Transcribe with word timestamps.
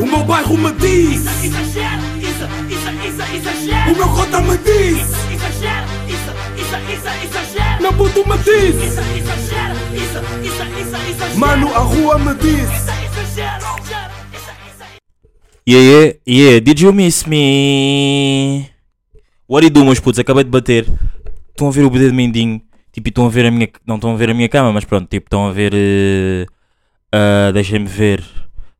O 0.00 0.06
meu 0.06 0.24
bairro 0.24 0.56
me 0.58 0.72
diz 0.72 1.24
Exagero, 1.44 2.02
isso, 2.18 2.44
isso, 2.68 2.90
isso, 3.06 3.34
exagero. 3.36 3.92
O 3.92 3.96
meu 3.96 4.08
cota 4.08 4.40
me 4.40 4.58
diz 4.58 5.00
Exagero, 5.32 5.86
isso, 6.08 6.30
isso, 6.56 6.76
isso, 6.92 7.08
exagero. 7.24 7.82
Meu 7.82 7.92
puto 7.92 8.28
me 8.28 8.36
diz 8.38 8.74
Isso, 8.74 9.00
exagero, 9.00 9.74
isso, 9.94 10.18
isso, 10.42 10.62
isso, 10.80 10.96
exagero. 11.10 11.38
Mano, 11.38 11.68
a 11.74 11.78
rua 11.78 12.18
me 12.18 12.34
diz 12.34 12.62
Isso, 12.62 12.90
exagero, 13.14 13.64
exagero, 13.78 14.12
isso, 14.32 14.50
isso. 14.68 14.84
Yeah, 15.68 15.86
yeah, 15.86 16.18
yeah, 16.26 16.60
did 16.60 16.80
you 16.80 16.92
miss 16.92 17.24
me? 17.26 18.68
What 19.48 19.60
do 19.62 19.66
you 19.66 19.70
do, 19.70 19.84
meus 19.84 20.00
putos? 20.00 20.18
Acabei 20.18 20.44
de 20.44 20.50
bater. 20.50 20.86
Estão 21.50 21.68
a 21.68 21.70
ver 21.70 21.84
o 21.84 21.90
dedo 21.90 22.14
mindinho. 22.14 22.60
Tipo, 22.92 23.08
e 23.08 23.10
estão 23.10 23.26
a 23.26 23.28
ver 23.28 23.46
a 23.46 23.50
minha. 23.50 23.68
Não 23.86 23.94
estão 23.96 24.12
a 24.12 24.16
ver 24.16 24.30
a 24.30 24.34
minha 24.34 24.48
cama, 24.48 24.72
mas 24.72 24.84
pronto, 24.84 25.08
tipo, 25.08 25.26
estão 25.26 25.46
a 25.46 25.52
ver. 25.52 25.72
eh, 25.74 26.46
ah, 27.12 27.50
Deixem-me 27.52 27.86
ver. 27.86 28.24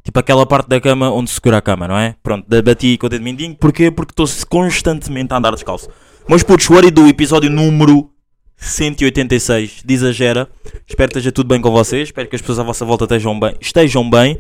Tipo, 0.04 0.20
aquela 0.20 0.44
parte 0.44 0.68
da 0.68 0.78
cama 0.78 1.10
onde 1.10 1.30
se 1.30 1.36
segura 1.36 1.56
a 1.56 1.62
cama, 1.62 1.88
não 1.88 1.96
é? 1.96 2.14
Pronto, 2.22 2.46
bati 2.62 2.98
com 2.98 3.06
o 3.06 3.08
dedo 3.08 3.24
mindinho. 3.24 3.56
Porquê? 3.56 3.90
Porque 3.90 4.12
estou 4.12 4.26
constantemente 4.50 5.32
a 5.32 5.38
andar 5.38 5.52
descalço. 5.52 5.88
Meus 6.28 6.42
putos, 6.42 6.68
what 6.68 6.90
do? 6.90 7.08
Episódio 7.08 7.48
número 7.48 8.10
186 8.58 9.82
de 9.82 9.94
Exagera. 9.94 10.46
Espero 10.86 11.10
que 11.10 11.18
esteja 11.18 11.32
tudo 11.32 11.48
bem 11.48 11.58
com 11.58 11.70
vocês. 11.70 12.08
Espero 12.08 12.28
que 12.28 12.36
as 12.36 12.42
pessoas 12.42 12.58
à 12.58 12.62
vossa 12.62 12.84
volta 12.84 13.04
estejam 13.04 13.40
bem. 13.40 13.56
Estejam 13.58 14.10
bem. 14.10 14.38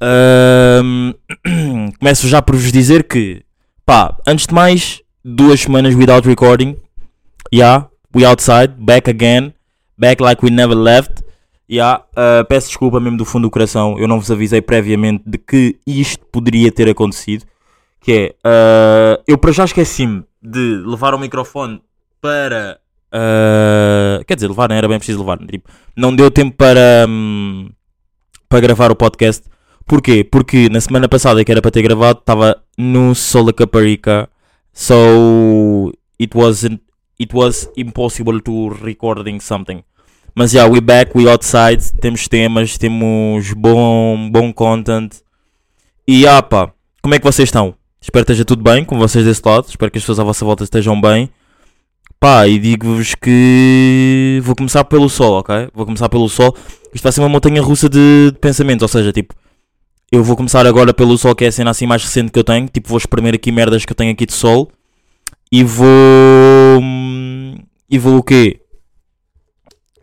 Ahm, 0.00 1.12
começo 2.00 2.26
já 2.26 2.42
por 2.42 2.56
vos 2.56 2.72
dizer 2.72 3.04
que, 3.04 3.44
pá, 3.86 4.16
antes 4.26 4.48
de 4.48 4.54
mais, 4.54 5.00
duas 5.24 5.60
semanas 5.60 5.94
without 5.94 6.26
recording. 6.26 6.76
Yeah, 7.54 7.88
we 8.12 8.24
outside, 8.24 8.74
back 8.78 9.08
again, 9.08 9.54
back 9.96 10.20
like 10.20 10.44
we 10.44 10.50
never 10.50 10.76
left. 10.76 11.22
Yeah, 11.70 12.04
ah, 12.16 12.44
peço 12.48 12.66
desculpa 12.66 12.98
mesmo 12.98 13.16
do 13.16 13.24
fundo 13.24 13.46
do 13.46 13.50
coração, 13.50 13.96
eu 13.96 14.08
não 14.08 14.18
vos 14.18 14.28
avisei 14.28 14.60
previamente 14.60 15.22
de 15.24 15.38
que 15.38 15.78
isto 15.86 16.26
poderia 16.26 16.72
ter 16.72 16.88
acontecido. 16.88 17.44
Que 18.00 18.12
é, 18.12 18.34
ah, 18.42 19.20
eu 19.26 19.38
para 19.38 19.52
já 19.52 19.64
esqueci-me 19.64 20.24
de 20.42 20.82
levar 20.84 21.14
o 21.14 21.18
microfone 21.18 21.80
para. 22.20 22.80
ah, 23.12 24.20
quer 24.26 24.34
dizer, 24.34 24.48
levar 24.48 24.68
não 24.68 24.74
era 24.74 24.88
bem 24.88 24.98
preciso 24.98 25.20
levar. 25.20 25.38
Tipo, 25.38 25.70
não 25.96 26.14
deu 26.14 26.28
tempo 26.28 26.56
para, 26.56 27.06
hum, 27.08 27.70
para 28.48 28.60
gravar 28.60 28.90
o 28.90 28.96
podcast. 28.96 29.44
Porquê? 29.86 30.24
Porque 30.24 30.68
na 30.68 30.80
semana 30.80 31.08
passada 31.08 31.44
que 31.44 31.52
era 31.52 31.62
para 31.62 31.70
ter 31.70 31.82
gravado 31.82 32.18
estava 32.18 32.56
no 32.76 33.14
Sol 33.14 33.44
da 33.44 33.52
Caparica, 33.52 34.28
so 34.72 35.92
it 36.20 36.36
wasn't 36.36 36.80
it 37.20 37.34
was 37.34 37.70
impossible 37.76 38.40
to 38.40 38.70
recording 38.82 39.38
something. 39.40 39.84
Mas 40.34 40.52
yeah, 40.52 40.70
we 40.72 40.80
back, 40.80 41.12
we 41.16 41.28
outside, 41.28 41.82
temos 42.00 42.28
temas, 42.28 42.78
temos 42.78 43.52
bom, 43.52 44.30
bom 44.30 44.52
content. 44.52 45.10
E 46.06 46.26
ah 46.26 46.42
pá, 46.42 46.72
como 47.02 47.14
é 47.14 47.18
que 47.18 47.24
vocês 47.24 47.48
estão? 47.48 47.74
Espero 48.00 48.24
que 48.24 48.32
esteja 48.32 48.44
tudo 48.44 48.62
bem 48.62 48.84
com 48.84 48.98
vocês 48.98 49.24
desse 49.24 49.42
lado, 49.44 49.66
espero 49.68 49.90
que 49.90 49.98
as 49.98 50.02
pessoas 50.02 50.18
à 50.20 50.24
vossa 50.24 50.44
volta 50.44 50.64
estejam 50.64 50.98
bem. 51.00 51.28
Pá, 52.18 52.46
e 52.46 52.58
digo-vos 52.58 53.14
que 53.14 54.40
vou 54.42 54.54
começar 54.54 54.84
pelo 54.84 55.08
sol, 55.08 55.38
ok? 55.40 55.68
Vou 55.74 55.86
começar 55.86 56.08
pelo 56.08 56.28
sol. 56.28 56.54
Isto 56.92 57.02
vai 57.02 57.12
ser 57.12 57.20
uma 57.20 57.28
montanha 57.30 57.62
russa 57.62 57.88
de, 57.88 58.30
de 58.32 58.38
pensamentos, 58.38 58.82
ou 58.82 58.88
seja, 58.88 59.10
tipo, 59.12 59.34
eu 60.12 60.22
vou 60.22 60.36
começar 60.36 60.66
agora 60.66 60.92
pelo 60.92 61.16
sol, 61.16 61.34
que 61.34 61.44
é 61.44 61.48
a 61.48 61.52
cena 61.52 61.70
assim 61.70 61.86
mais 61.86 62.02
recente 62.02 62.30
que 62.30 62.38
eu 62.38 62.44
tenho. 62.44 62.68
Tipo, 62.68 62.88
vou 62.88 62.98
espremer 62.98 63.34
aqui 63.34 63.50
merdas 63.50 63.84
que 63.86 63.92
eu 63.92 63.96
tenho 63.96 64.12
aqui 64.12 64.26
de 64.26 64.34
sol. 64.34 64.70
E 65.50 65.64
vou. 65.64 65.86
hum, 66.82 67.56
E 67.88 67.98
vou 67.98 68.18
o 68.18 68.22
quê? 68.22 68.59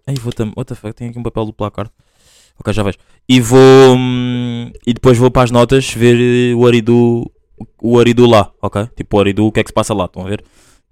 Ai, 0.07 0.15
vou 0.15 0.31
tam... 0.31 0.51
What 0.55 0.69
the 0.69 0.75
fuck? 0.75 0.93
Tenho 0.93 1.09
aqui 1.11 1.19
um 1.19 1.23
papel 1.23 1.45
do 1.45 1.53
placar. 1.53 1.91
Ok, 2.59 2.73
já 2.73 2.81
vejo. 2.83 2.97
E 3.29 3.39
vou. 3.39 3.59
hum, 3.95 4.71
E 4.85 4.93
depois 4.93 5.17
vou 5.17 5.29
para 5.29 5.43
as 5.43 5.51
notas 5.51 5.91
ver 5.93 6.17
eh, 6.51 6.55
o 6.55 6.65
Aridu. 6.65 7.29
O 7.81 7.99
Aridu 7.99 8.25
lá, 8.25 8.51
ok? 8.61 8.87
Tipo, 8.95 9.17
o 9.17 9.19
Aridu, 9.19 9.45
o 9.47 9.51
que 9.51 9.59
é 9.59 9.63
que 9.63 9.69
se 9.69 9.73
passa 9.73 9.93
lá? 9.93 10.05
Estão 10.05 10.23
a 10.25 10.29
ver? 10.29 10.43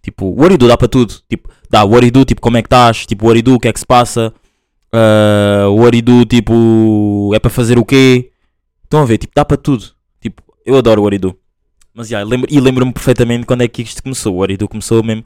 Tipo, 0.01 0.25
o 0.39 0.43
Aridu 0.43 0.67
dá 0.67 0.77
para 0.77 0.87
tudo. 0.87 1.13
Tipo, 1.29 1.49
dá 1.69 1.83
o 1.85 1.95
Aridu, 1.95 2.25
tipo, 2.25 2.41
como 2.41 2.57
é 2.57 2.61
que 2.61 2.67
estás? 2.67 3.05
Tipo, 3.05 3.27
o 3.27 3.29
Aridu, 3.29 3.55
o 3.55 3.59
que 3.59 3.67
é 3.67 3.73
que 3.73 3.79
se 3.79 3.85
passa? 3.85 4.33
Ah, 4.91 5.67
o 5.69 5.85
Aridu, 5.85 6.25
tipo, 6.25 7.31
é 7.33 7.39
para 7.39 7.49
fazer 7.51 7.77
o 7.77 7.85
quê? 7.85 8.31
Estão 8.83 9.01
a 9.01 9.05
ver? 9.05 9.17
Tipo, 9.17 9.33
dá 9.35 9.43
para 9.45 9.57
tudo. 9.57 9.85
Tipo, 10.21 10.41
eu 10.65 10.75
adoro 10.77 11.03
o 11.03 11.07
Aridu. 11.07 11.35
Mas 11.93 12.07
já, 12.09 12.21
lembro, 12.23 12.47
e 12.51 12.59
lembro-me 12.59 12.91
perfeitamente 12.93 13.45
quando 13.45 13.61
é 13.61 13.67
que 13.67 13.81
isto 13.81 14.01
começou. 14.03 14.35
O 14.35 14.43
Aridu 14.43 14.67
começou 14.67 15.01
mesmo. 15.03 15.23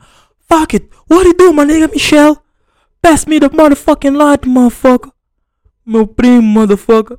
Fuck 0.47 0.75
it! 0.75 0.90
What 1.09 1.34
do 1.38 1.44
you 1.46 1.53
my 1.53 1.66
nigga 1.66 1.88
Michelle? 1.88 2.38
Pass 3.02 3.26
me 3.26 3.40
the 3.40 3.50
motherfucking 3.50 4.18
light, 4.18 4.48
motherfucker. 4.48 5.12
Meu 5.86 6.06
primo, 6.06 6.42
motherfucker. 6.42 7.18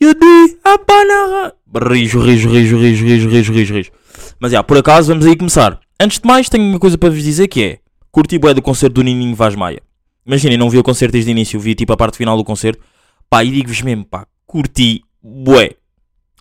You 0.00 0.14
do 0.14 0.58
a 0.64 0.76
banana. 0.78 1.54
Rijo, 1.74 2.20
rijo, 2.20 2.50
rijo, 2.50 2.76
rijo, 2.76 3.06
rijo, 3.06 3.28
rijo, 3.28 3.52
rijo, 3.52 3.74
rijo. 3.74 3.90
Mas 4.38 4.52
já, 4.52 4.62
por 4.62 4.76
acaso, 4.76 5.08
vamos 5.08 5.26
aí 5.26 5.36
começar. 5.36 5.80
Antes 5.98 6.18
de 6.18 6.26
mais, 6.26 6.48
tenho 6.48 6.64
uma 6.64 6.78
coisa 6.78 6.98
para 6.98 7.08
vos 7.08 7.22
dizer 7.22 7.48
que 7.48 7.62
é: 7.62 7.78
curti 8.10 8.38
bué 8.38 8.52
do 8.52 8.60
concerto 8.60 8.94
do 8.94 9.02
Nininho 9.02 9.34
Vaz 9.34 9.54
Maia. 9.54 9.80
Imaginem, 10.26 10.58
não 10.58 10.68
vi 10.68 10.78
o 10.78 10.82
concerto 10.82 11.12
desde 11.12 11.30
o 11.30 11.32
início, 11.32 11.58
vi 11.58 11.74
tipo 11.74 11.92
a 11.92 11.96
parte 11.96 12.18
final 12.18 12.36
do 12.36 12.44
concerto. 12.44 12.82
Pá, 13.30 13.42
e 13.42 13.50
digo-vos 13.50 13.80
mesmo, 13.80 14.04
pá, 14.04 14.26
curti 14.46 15.02
bué. 15.22 15.76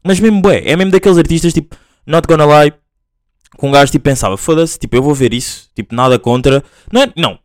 Mas 0.04 0.20
mesmo 0.20 0.42
bué, 0.42 0.64
é 0.66 0.76
mesmo 0.76 0.92
daqueles 0.92 1.18
artistas 1.18 1.54
tipo, 1.54 1.76
not 2.06 2.28
gonna 2.28 2.46
lie, 2.46 2.74
com 3.58 3.70
um 3.70 3.72
gajo 3.72 3.92
tipo 3.92 4.04
pensava, 4.04 4.36
foda-se, 4.38 4.78
tipo, 4.78 4.96
eu 4.96 5.02
vou 5.02 5.14
ver 5.14 5.34
isso, 5.34 5.70
tipo, 5.76 5.96
nada 5.96 6.20
contra. 6.20 6.64
Não 6.92 7.04
é, 7.04 7.14
não, 7.16 7.40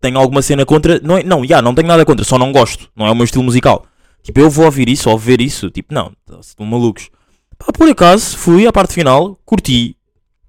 tenho 0.00 0.18
alguma 0.18 0.42
cena 0.42 0.64
contra, 0.64 0.98
não, 1.00 1.18
é, 1.18 1.22
não, 1.22 1.44
já, 1.44 1.60
não 1.60 1.74
tenho 1.74 1.88
nada 1.88 2.04
contra, 2.04 2.24
só 2.24 2.38
não 2.38 2.52
gosto, 2.52 2.88
não 2.96 3.06
é 3.06 3.10
o 3.10 3.14
meu 3.14 3.24
estilo 3.24 3.44
musical. 3.44 3.84
Tipo, 4.22 4.40
eu 4.40 4.50
vou 4.50 4.64
ouvir 4.64 4.88
isso, 4.88 5.10
ou 5.10 5.18
ver 5.18 5.40
isso, 5.40 5.70
tipo, 5.70 5.92
não, 5.92 6.12
estão 6.40 6.66
malucos. 6.66 7.10
Pá, 7.58 7.72
por 7.72 7.88
acaso, 7.88 8.36
fui 8.36 8.66
à 8.66 8.72
parte 8.72 8.94
final, 8.94 9.38
curti, 9.44 9.96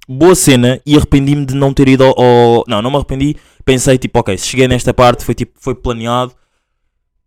boa 0.07 0.35
cena, 0.35 0.81
e 0.85 0.95
arrependi-me 0.95 1.45
de 1.45 1.55
não 1.55 1.73
ter 1.73 1.87
ido 1.89 2.03
ao, 2.03 2.63
Não, 2.67 2.81
não 2.81 2.89
me 2.89 2.97
arrependi, 2.97 3.35
pensei, 3.65 3.97
tipo, 3.97 4.19
ok, 4.19 4.37
cheguei 4.37 4.67
nesta 4.67 4.93
parte, 4.93 5.25
foi 5.25 5.35
tipo, 5.35 5.53
foi 5.59 5.75
planeado, 5.75 6.33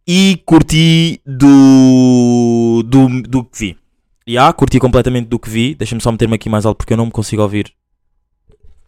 e 0.06 0.42
curti 0.44 1.20
do, 1.26 2.82
do, 2.84 3.22
do 3.22 3.44
que 3.44 3.58
vi. 3.58 3.78
Já, 4.26 4.52
curti 4.52 4.78
completamente 4.78 5.28
do 5.28 5.38
que 5.38 5.50
vi, 5.50 5.74
deixa-me 5.74 6.00
só 6.00 6.10
meter-me 6.10 6.34
aqui 6.34 6.48
mais 6.48 6.64
alto 6.64 6.78
porque 6.78 6.94
eu 6.94 6.96
não 6.96 7.06
me 7.06 7.12
consigo 7.12 7.42
ouvir. 7.42 7.72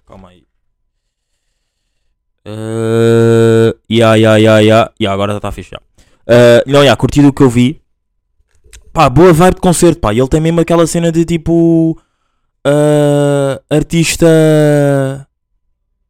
Calma 0.07 0.31
aí. 0.31 0.46
Uh, 2.47 3.75
ya, 3.91 4.15
ya, 4.15 4.39
ya, 4.39 4.61
ya. 4.63 4.93
Ya, 5.01 5.13
agora 5.13 5.33
já 5.33 5.39
está 5.39 5.51
fixe. 5.51 5.75
Uh, 5.75 6.63
não, 6.67 6.85
ya, 6.85 6.95
curti 6.97 7.21
do 7.21 7.33
que 7.33 7.43
eu 7.43 7.51
vi. 7.51 7.81
Pá, 8.93 9.11
boa 9.11 9.33
vibe 9.33 9.57
de 9.57 9.61
concerto, 9.61 10.01
pá. 10.01 10.15
E 10.15 10.21
ele 10.21 10.29
tem 10.29 10.41
mesmo 10.41 10.61
aquela 10.61 10.87
cena 10.87 11.11
de 11.11 11.25
tipo. 11.25 11.99
uh, 12.67 13.61
artista. 13.69 14.27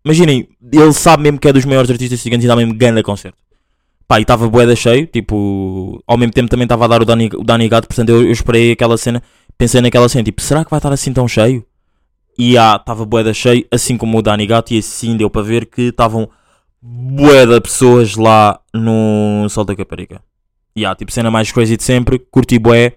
Imaginem, 0.04 0.48
ele 0.72 0.92
sabe 0.92 1.24
mesmo 1.24 1.38
que 1.38 1.48
é 1.48 1.52
dos 1.52 1.64
maiores 1.64 1.90
artistas 1.90 2.20
gigantes 2.20 2.44
e 2.44 2.48
dá 2.48 2.54
mesmo 2.54 2.74
grande 2.74 3.02
concerto. 3.02 3.38
Pá, 4.06 4.18
e 4.18 4.22
estava 4.22 4.48
boeda 4.48 4.76
cheio, 4.76 5.06
tipo. 5.06 6.02
Ao 6.06 6.16
mesmo 6.18 6.32
tempo 6.32 6.48
também 6.50 6.64
estava 6.64 6.84
a 6.84 6.88
dar 6.88 7.02
o 7.02 7.04
Dani, 7.04 7.30
o 7.34 7.42
Dani 7.42 7.68
Gato, 7.68 7.88
portanto 7.88 8.10
eu, 8.10 8.22
eu 8.22 8.30
esperei 8.30 8.72
aquela 8.72 8.96
cena. 8.96 9.22
Pensei 9.58 9.80
naquela 9.80 10.08
cena, 10.08 10.22
tipo, 10.22 10.40
será 10.42 10.64
que 10.64 10.70
vai 10.70 10.78
estar 10.78 10.92
assim 10.92 11.12
tão 11.12 11.26
cheio? 11.26 11.64
E 12.38 12.58
ah, 12.58 12.76
estava 12.78 13.04
boeda 13.04 13.32
cheio, 13.32 13.66
assim 13.70 13.96
como 13.96 14.18
o 14.18 14.22
Dani 14.22 14.46
Gato, 14.46 14.74
e 14.74 14.78
assim 14.78 15.16
deu 15.16 15.30
para 15.30 15.42
ver 15.42 15.66
que 15.66 15.82
estavam 15.82 16.28
boeda 16.82 17.60
pessoas 17.60 18.16
lá 18.16 18.60
no 18.72 19.48
Sol 19.48 19.64
da 19.64 19.74
Caparica. 19.74 20.20
E 20.74 20.84
ah, 20.84 20.94
tipo, 20.94 21.10
cena 21.10 21.30
mais 21.30 21.50
crazy 21.50 21.76
de 21.76 21.82
sempre, 21.82 22.18
curti 22.18 22.58
bué. 22.58 22.92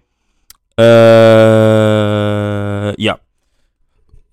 Uh, 0.78 2.94
yeah. 3.00 3.20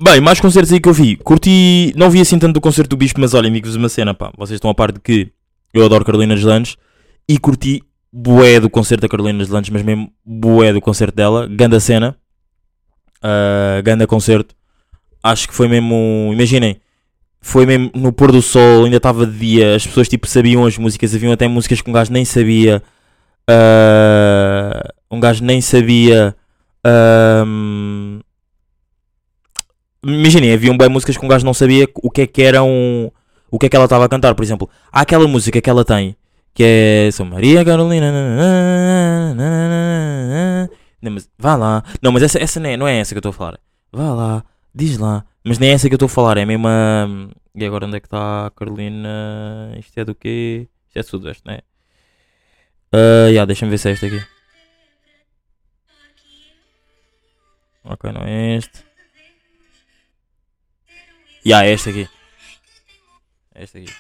Bem, 0.03 0.21
mais 0.21 0.41
concertos 0.41 0.73
aí 0.73 0.81
que 0.81 0.89
eu 0.89 0.93
vi. 0.93 1.17
Curti, 1.17 1.93
não 1.97 2.11
vi 2.11 2.21
assim 2.21 2.39
tanto 2.39 2.55
do 2.55 2.61
concerto 2.61 2.91
do 2.91 2.97
Bispo, 2.97 3.21
mas 3.21 3.35
olha, 3.35 3.49
amigos, 3.49 3.77
uma 3.77 3.89
cena, 3.89 4.13
pá. 4.13 4.33
Vocês 4.37 4.57
estão 4.57 4.71
a 4.71 4.75
par 4.75 4.93
de 4.93 5.01
que 5.01 5.31
eu 5.73 5.85
adoro 5.85 6.05
Carolina 6.05 6.35
Deslandes 6.35 6.77
e 7.29 7.39
curti 7.39 7.83
bué 8.13 8.61
do 8.61 8.69
concerto 8.69 9.03
da 9.03 9.09
Carolina 9.09 9.39
Deslandes, 9.39 9.71
mas 9.71 9.83
mesmo 9.83 10.13
bué 10.25 10.73
do 10.73 10.81
concerto 10.81 11.15
dela. 11.15 11.49
Ganda 11.49 11.81
cena, 11.81 12.17
uh, 13.19 13.83
ganda 13.83 14.07
concerto. 14.07 14.55
Acho 15.31 15.49
que 15.49 15.55
foi 15.55 15.69
mesmo, 15.69 16.31
imaginem, 16.33 16.81
foi 17.41 17.67
mesmo 17.67 17.91
no 17.95 18.13
pôr 18.13 18.33
do 18.33 18.43
sol, 18.43 18.85
ainda 18.85 18.97
estava 18.99 19.27
de 19.27 19.39
dia, 19.39 19.77
as 19.77 19.87
pessoas 19.87 20.09
tipo 20.09 20.27
sabiam 20.27 20.65
as 20.67 20.79
músicas, 20.79 21.15
haviam 21.15 21.33
até 21.33 21.49
músicas 21.49 21.81
que 21.81 21.91
um 21.91 21.93
gajo 21.93 22.13
nem 22.13 22.25
sabia. 22.25 22.83
uh, 23.51 24.93
um 25.11 25.21
gajo 25.21 25.45
nem 25.45 25.61
sabia. 25.61 26.35
um, 27.47 28.21
Imaginem, 30.05 30.53
haviam 30.53 30.77
bem 30.77 30.89
músicas 30.89 31.17
que 31.17 31.25
um 31.25 31.29
gajo 31.29 31.45
não 31.45 31.55
sabia 31.55 31.89
o 31.97 32.11
que 32.11 32.23
é 32.23 32.27
que 32.27 32.43
era 32.43 32.63
um. 32.63 33.11
O 33.51 33.59
que 33.59 33.67
é 33.67 33.69
que 33.69 33.77
ela 33.77 33.87
estava 33.87 34.05
a 34.05 34.09
cantar, 34.09 34.35
por 34.35 34.45
exemplo. 34.45 34.69
Há 34.93 35.01
aquela 35.01 35.27
música 35.27 35.61
que 35.61 35.71
ela 35.71 35.85
tem 35.85 36.17
que 36.57 36.65
é 36.65 37.11
Sou 37.13 37.27
Maria 37.27 37.63
Carolina. 37.65 38.11
Não, 41.03 41.13
mas 41.13 41.29
vá 41.39 41.55
lá. 41.55 41.85
Não, 42.01 42.11
mas 42.11 42.23
essa, 42.23 42.39
essa 42.39 42.59
não, 42.59 42.71
é, 42.71 42.77
não 42.79 42.89
é 42.89 42.99
essa 42.99 43.15
que 43.15 43.19
eu 43.19 43.21
estou 43.21 43.31
a 43.31 43.35
falar. 43.35 43.61
Vá 43.93 44.15
lá, 44.15 44.45
diz 44.77 44.99
lá. 44.99 45.25
Mas 45.43 45.59
nem 45.59 45.71
é 45.71 45.73
essa 45.73 45.89
que 45.89 45.95
eu 45.95 45.97
estou 45.97 46.07
a 46.07 46.11
falar, 46.11 46.37
é 46.37 46.43
a 46.43 46.47
mesma. 46.47 47.31
E 47.55 47.65
agora 47.65 47.87
onde 47.87 47.97
é 47.97 48.01
que 48.01 48.07
está 48.07 48.47
a 48.47 48.51
Carolina? 48.51 49.75
Isto 49.79 49.99
é 49.99 50.05
do 50.05 50.15
quê? 50.15 50.69
Isto 50.89 50.99
é 50.99 51.01
de 51.01 51.09
Sudoeste, 51.09 51.43
não 51.47 51.55
é? 51.55 51.63
Uh, 52.95 53.29
yeah, 53.29 53.45
deixa-me 53.47 53.71
ver 53.71 53.79
se 53.79 53.89
é 53.89 53.93
esta 53.93 54.07
aqui. 54.07 54.23
Ok, 57.85 58.13
não 58.13 58.23
é 58.23 58.57
este. 58.57 58.85
Ya, 61.45 61.65
é 61.65 61.73
este 61.73 61.91
aqui. 61.91 62.09
É 63.55 63.65
este 63.65 63.79
aqui. 63.79 63.93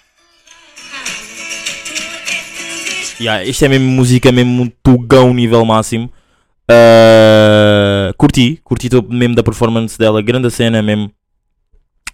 Ya, 3.18 3.44
isto 3.44 3.64
é 3.64 3.68
mesmo 3.68 3.88
música, 3.88 4.30
mesmo 4.30 4.70
tugão 4.82 5.32
nível 5.32 5.64
máximo. 5.64 6.12
Ah, 6.68 8.12
curti, 8.16 8.60
curti 8.64 8.88
mesmo 9.08 9.34
da 9.34 9.42
performance 9.42 9.98
dela, 9.98 10.20
grande 10.20 10.50
cena 10.50 10.82
mesmo. 10.82 11.10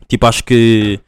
Tipo, 0.09 0.27
acho 0.27 0.45
que. 0.45 1.01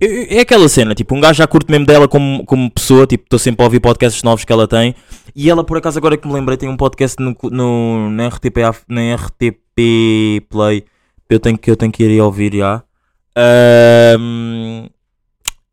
É 0.00 0.40
aquela 0.40 0.68
cena, 0.68 0.94
tipo, 0.94 1.14
um 1.14 1.20
gajo 1.20 1.38
já 1.38 1.46
curte 1.46 1.70
mesmo 1.70 1.86
dela 1.86 2.06
como, 2.06 2.44
como 2.44 2.70
pessoa, 2.70 3.06
tipo, 3.06 3.24
estou 3.24 3.38
sempre 3.38 3.62
a 3.62 3.66
ouvir 3.66 3.80
podcasts 3.80 4.22
novos 4.22 4.44
que 4.44 4.52
ela 4.52 4.68
tem. 4.68 4.94
E 5.34 5.48
ela, 5.48 5.64
por 5.64 5.78
acaso, 5.78 5.98
agora 5.98 6.16
que 6.16 6.26
me 6.28 6.34
lembrei, 6.34 6.58
tem 6.58 6.68
um 6.68 6.76
podcast 6.76 7.16
no, 7.22 7.34
no, 7.50 8.10
na, 8.10 8.28
RTP, 8.28 8.56
na 8.88 9.14
RTP 9.14 10.46
Play. 10.50 10.84
Eu 11.30 11.40
tenho 11.40 11.56
que, 11.56 11.70
eu 11.70 11.76
tenho 11.76 11.90
que 11.90 12.04
ir 12.04 12.20
ouvir 12.20 12.54
já. 12.54 12.82
Ahm, 13.36 14.88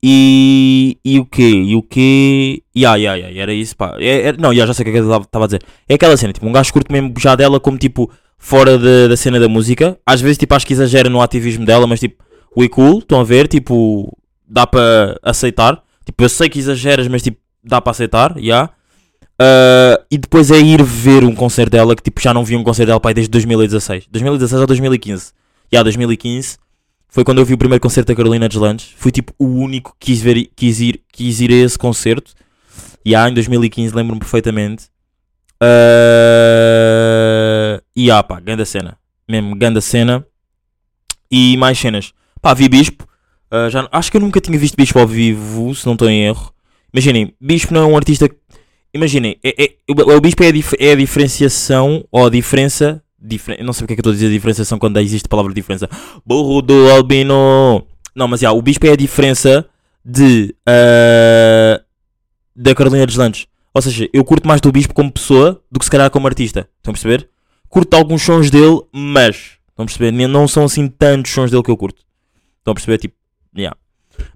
e, 0.04 0.98
e 1.06 1.20
o 1.20 1.26
quê? 1.26 1.50
E 1.50 1.76
o 1.76 1.84
quê? 1.84 2.64
Ya, 2.76 2.96
ya, 2.96 3.16
ya, 3.16 3.30
era 3.42 3.54
isso, 3.54 3.76
pá. 3.76 3.96
É- 4.00 4.30
é- 4.30 4.34
não, 4.34 4.52
ya, 4.52 4.66
já 4.66 4.74
sei 4.74 4.84
o 4.84 4.92
que 4.92 4.98
é 4.98 5.00
eu 5.00 5.18
estava 5.22 5.46
a 5.46 5.48
dizer. 5.48 5.62
É 5.88 5.94
aquela 5.96 6.18
cena, 6.18 6.34
tipo, 6.34 6.48
um 6.48 6.52
gajo 6.52 6.74
curte 6.74 6.92
mesmo 6.92 7.14
já 7.20 7.36
dela 7.36 7.60
como, 7.60 7.78
tipo, 7.78 8.10
fora 8.38 8.78
da- 8.78 9.08
da 9.10 9.18
cena 9.18 9.40
da 9.40 9.48
música. 9.48 9.98
Às 10.06 10.20
vezes, 10.22 10.38
tipo, 10.38 10.54
acho 10.56 10.66
que 10.66 10.74
exagera 10.74 11.10
no 11.10 11.22
ativismo 11.22 11.66
dela, 11.66 11.86
mas, 11.86 12.00
tipo, 12.00 12.24
we 12.58 12.68
cool, 12.68 13.00
estão 13.00 13.20
a 13.20 13.24
ver? 13.24 13.48
Tipo, 13.48 14.12
dá 14.48 14.66
para 14.66 15.20
aceitar. 15.24 15.82
Tipo, 16.06 16.24
eu 16.24 16.30
sei 16.30 16.50
que 16.50 16.58
exageras, 16.60 17.08
mas, 17.08 17.22
tipo, 17.22 17.38
dá 17.64 17.80
para 17.80 17.92
aceitar, 17.92 18.36
ya. 18.40 18.70
Ah, 19.40 20.00
e 20.12 20.18
depois 20.18 20.52
é 20.52 20.60
ir 20.60 20.84
ver 20.84 21.24
um 21.24 21.34
concerto 21.34 21.72
dela, 21.72 21.96
que, 21.96 22.04
tipo, 22.04 22.22
já 22.22 22.34
não 22.34 22.44
vi 22.44 22.56
um 22.56 22.64
concerto 22.64 22.88
dela, 22.88 23.00
pai, 23.00 23.14
desde 23.14 23.30
2016. 23.32 24.06
2016 24.12 24.62
ou 24.62 24.68
2015. 24.68 25.32
Ya, 25.74 25.82
2015. 25.84 26.58
Foi 27.14 27.26
quando 27.26 27.40
eu 27.40 27.46
vi 27.46 27.54
o 27.54 27.58
primeiro 27.58 27.82
concerto 27.82 28.08
da 28.08 28.16
Carolina 28.16 28.48
Deslandes. 28.48 28.94
Fui 28.96 29.12
tipo 29.12 29.34
o 29.38 29.46
único 29.46 29.94
que 30.00 30.08
quis, 30.14 30.22
ver, 30.22 30.50
quis, 30.56 30.80
ir, 30.80 31.02
quis 31.12 31.42
ir 31.42 31.52
a 31.52 31.56
esse 31.66 31.78
concerto. 31.78 32.34
E 33.04 33.14
há 33.14 33.28
em 33.30 33.34
2015, 33.34 33.94
lembro-me 33.94 34.20
perfeitamente. 34.20 34.86
Uh, 36.52 37.82
e 37.96 38.10
há, 38.10 38.22
pá, 38.24 38.40
grande 38.40 38.66
cena. 38.66 38.98
Mesmo, 39.28 39.56
grande 39.58 39.82
cena. 39.82 40.26
E 41.30 41.58
mais 41.58 41.78
cenas. 41.78 42.14
Pá, 42.42 42.54
vi 42.54 42.70
Bispo. 42.70 43.06
Uh, 43.52 43.70
já, 43.70 43.88
acho 43.92 44.10
que 44.10 44.16
eu 44.18 44.22
nunca 44.22 44.40
tinha 44.40 44.58
visto 44.58 44.76
Bispo 44.78 44.98
ao 45.00 45.06
vivo, 45.08 45.76
se 45.76 45.86
não 45.86 45.94
estou 45.94 46.10
em 46.10 46.24
erro. 46.24 46.54
Imaginem, 46.94 47.34
Bispo 47.42 47.74
não 47.74 47.82
é 47.82 47.86
um 47.86 47.98
artista. 47.98 48.30
Imaginem, 48.94 49.38
é, 49.44 49.64
é- 49.66 49.76
o, 49.90 50.16
o 50.16 50.22
Bispo 50.22 50.44
é 50.44 50.48
a, 50.48 50.52
dif- 50.52 50.76
é 50.80 50.92
a 50.92 50.96
diferenciação 50.96 52.06
ou 52.12 52.26
a 52.26 52.30
diferença. 52.30 53.04
Difer, 53.22 53.58
eu 53.60 53.66
não 53.66 53.72
sei 53.72 53.84
porque 53.84 53.94
é 53.94 53.96
que 53.96 54.00
eu 54.00 54.02
estou 54.02 54.12
a 54.12 54.16
dizer 54.16 54.32
diferenciação 54.32 54.80
quando 54.80 55.00
existe 55.00 55.26
a 55.28 55.30
palavra 55.30 55.54
diferença. 55.54 55.88
Burro 56.26 56.62
do 56.62 56.90
Albino. 56.92 57.86
Não, 58.16 58.28
mas 58.28 58.40
já, 58.40 58.52
o 58.52 58.62
Bispo 58.62 58.88
é 58.88 58.92
a 58.92 58.96
diferença 58.96 59.66
de. 60.04 60.56
ah, 60.66 61.82
da 62.56 62.74
Carolina 62.76 63.06
Deslandes. 63.06 63.48
Ou 63.74 63.82
seja, 63.82 64.10
eu 64.12 64.24
curto 64.26 64.48
mais 64.48 64.60
do 64.60 64.72
Bispo 64.72 64.94
como 64.94 65.12
pessoa 65.12 65.62
do 65.72 65.80
que 65.80 65.86
se 65.86 65.92
calhar 65.92 66.10
como 66.10 66.28
artista. 66.28 66.68
Estão 66.78 66.92
a 66.92 66.94
perceber? 66.94 67.30
Curto 67.70 67.94
alguns 67.96 68.24
sons 68.24 68.50
dele, 68.50 68.82
mas. 68.92 69.58
Estão 69.70 69.84
a 69.84 69.86
perceber? 69.86 70.12
Não 70.12 70.48
são 70.48 70.66
assim 70.66 70.88
tantos 70.88 71.32
sons 71.32 71.52
dele 71.52 71.64
que 71.64 71.72
eu 71.72 71.78
curto. 71.78 72.02
Estão 72.60 72.72
a 72.72 72.76
perceber? 72.76 72.98
Tipo, 72.98 73.16
yeah. 73.56 73.78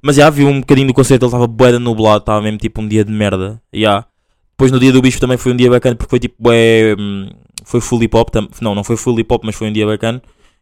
Mas 0.02 0.16
já 0.16 0.30
vi 0.30 0.46
um 0.46 0.62
bocadinho 0.62 0.88
do 0.88 0.94
concerto, 0.94 1.26
ele 1.26 1.30
estava 1.30 1.48
bué 1.48 1.78
nublado, 1.78 2.20
estava 2.20 2.42
mesmo 2.42 2.58
tipo 2.58 2.82
um 2.82 2.88
dia 2.88 3.04
de 3.04 3.12
merda. 3.12 3.62
Yeah. 3.74 4.08
Depois 4.52 4.72
no 4.72 4.80
dia 4.80 4.94
do 4.94 5.02
Bispo 5.02 5.20
também 5.20 5.38
foi 5.38 5.52
um 5.52 5.56
dia 5.56 5.70
bacana 5.70 5.96
porque 5.96 6.10
foi 6.10 6.20
tipo 6.20 6.36
bué, 6.40 6.96
hum, 6.98 7.30
foi 7.64 7.80
full 7.82 8.02
hip 8.04 8.16
hop. 8.16 8.30
tam- 8.30 8.50
Não, 8.62 8.76
não 8.76 8.84
foi 8.84 8.98
full 8.98 9.20
hip 9.20 9.34
hop, 9.34 9.44
mas 9.46 9.56
foi 9.56 9.70
um 9.70 9.74
dia 9.74 9.86
bacana. 9.86 10.22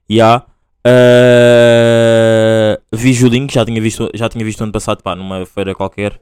Yeah. 0.10 0.46
Uh, 1.44 2.78
vi 2.96 3.14
Julinho, 3.14 3.48
que 3.48 3.54
já 3.56 3.66
tinha 3.66 3.82
visto, 3.82 4.10
já 4.14 4.28
tinha 4.30 4.44
visto 4.44 4.62
ano 4.64 4.72
passado, 4.72 5.02
pá, 5.02 5.16
numa 5.16 5.46
feira 5.46 5.74
qualquer, 5.76 6.20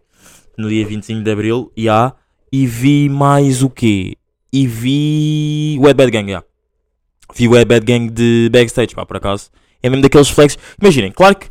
no 0.58 0.70
dia 0.70 0.86
25 0.86 1.24
de 1.24 1.32
Abril, 1.32 1.72
yeah. 1.78 2.14
e 2.52 2.66
vi 2.68 3.10
mais 3.10 3.64
o 3.64 3.70
quê? 3.70 4.18
E 4.54 4.68
vi 4.68 5.80
Ed 5.84 5.94
Bad 5.94 6.12
Gang, 6.12 6.28
yeah. 6.30 6.46
vi 7.36 7.48
o 7.48 7.56
Ed 7.56 7.66
Bad 7.66 7.86
Gang 7.86 8.10
de 8.10 8.50
backstage, 8.52 8.94
pá, 8.96 9.06
por 9.06 9.18
acaso, 9.18 9.50
é 9.82 9.90
mesmo 9.90 10.02
daqueles 10.04 10.30
flex, 10.30 10.58
imaginem, 10.82 11.12
claro 11.12 11.36
que, 11.36 11.48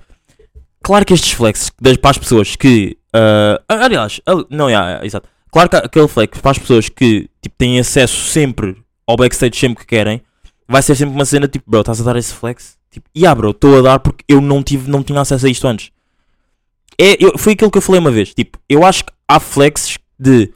claro 0.82 1.04
que 1.04 1.14
estes 1.14 1.32
flex, 1.32 1.70
das, 1.80 1.96
para 1.96 2.10
as 2.10 2.18
pessoas 2.18 2.54
que, 2.56 2.96
uh, 3.14 3.62
aliás, 3.68 4.20
al- 4.26 4.46
não, 4.50 4.68
yeah, 4.68 4.86
yeah, 4.88 5.06
exato, 5.06 5.28
claro 5.50 5.68
que 5.68 5.76
aquele 5.76 6.08
flex 6.08 6.38
para 6.40 6.50
as 6.52 6.58
pessoas 6.58 6.88
que, 6.88 7.28
tipo, 7.42 7.54
têm 7.58 7.78
acesso 7.80 8.16
sempre 8.28 8.76
ao 9.10 9.16
backstage 9.16 9.56
sempre 9.58 9.80
que 9.80 9.86
querem, 9.86 10.20
vai 10.68 10.82
ser 10.82 10.94
sempre 10.94 11.14
uma 11.14 11.24
cena 11.24 11.46
tipo, 11.48 11.68
bro, 11.70 11.80
estás 11.80 12.00
a 12.00 12.04
dar 12.04 12.16
esse 12.16 12.32
flex? 12.32 12.78
Tipo, 12.90 13.08
yeah, 13.16 13.34
bro, 13.34 13.50
estou 13.50 13.78
a 13.78 13.82
dar 13.82 14.00
porque 14.00 14.24
eu 14.28 14.40
não, 14.40 14.62
tive, 14.62 14.90
não 14.90 15.02
tinha 15.02 15.20
acesso 15.20 15.46
a 15.46 15.48
isto 15.50 15.66
antes. 15.66 15.90
É, 16.98 17.16
eu- 17.24 17.36
foi 17.38 17.52
aquilo 17.52 17.70
que 17.70 17.78
eu 17.78 17.82
falei 17.82 18.00
uma 18.00 18.10
vez. 18.10 18.34
Tipo, 18.34 18.58
eu 18.68 18.84
acho 18.84 19.04
que 19.04 19.12
há 19.28 19.38
flexes 19.40 19.98
de 20.18 20.52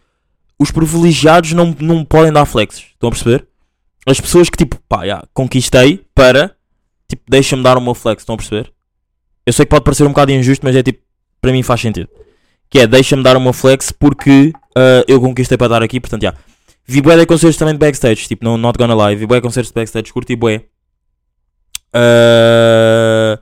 os 0.59 0.71
privilegiados 0.71 1.53
não, 1.53 1.75
não 1.81 2.05
podem 2.05 2.33
dar 2.33 2.45
flexes. 2.45 2.87
Estão 2.93 3.09
a 3.09 3.13
perceber? 3.13 3.47
As 4.07 4.21
pessoas 4.21 4.51
que, 4.51 4.57
tipo, 4.59 4.79
pá, 4.89 5.05
yeah, 5.05 5.27
conquistei 5.33 6.05
para, 6.15 6.55
tipo, 7.09 7.23
deixa-me 7.29 7.63
dar 7.63 7.77
o 7.77 7.81
meu 7.81 7.95
flex. 7.95 8.23
Estão 8.23 8.35
a 8.35 8.39
perceber? 8.39 8.73
Eu 9.47 9.53
sei 9.53 9.65
que 9.65 9.71
pode 9.71 9.85
parecer 9.85 10.05
um 10.05 10.09
bocado 10.11 10.33
injusto, 10.33 10.65
mas 10.65 10.75
é 10.77 10.83
tipo, 10.83 11.01
para 11.41 11.53
mim 11.53 11.63
faz 11.63 11.81
sentido. 11.81 12.09
Que 12.69 12.81
é, 12.81 12.87
deixa-me 12.87 13.23
dar 13.23 13.37
o 13.37 13.41
meu 13.41 13.53
flex 13.53 13.93
porque 13.93 14.53
ah, 14.77 15.05
eu 15.07 15.21
conquistei 15.21 15.57
para 15.57 15.69
dar 15.69 15.83
aqui. 15.83 16.01
Portanto, 16.01 16.23
já. 16.23 16.35
Vi 16.87 17.01
bué 17.01 17.17
de 17.17 17.27
concertos 17.27 17.57
também 17.57 17.75
de 17.75 17.79
backstage, 17.79 18.29
tipo, 18.29 18.45
não 18.45 18.59
not 18.59 18.79
gonna 18.79 18.95
lie, 18.95 19.17
vi 19.17 19.27
bué 19.27 19.39
de 19.39 19.43
concertos 19.43 19.71
de 19.71 19.75
backstage, 19.75 20.13
curti 20.13 20.37
bué. 20.37 20.65
Ah, 21.93 23.39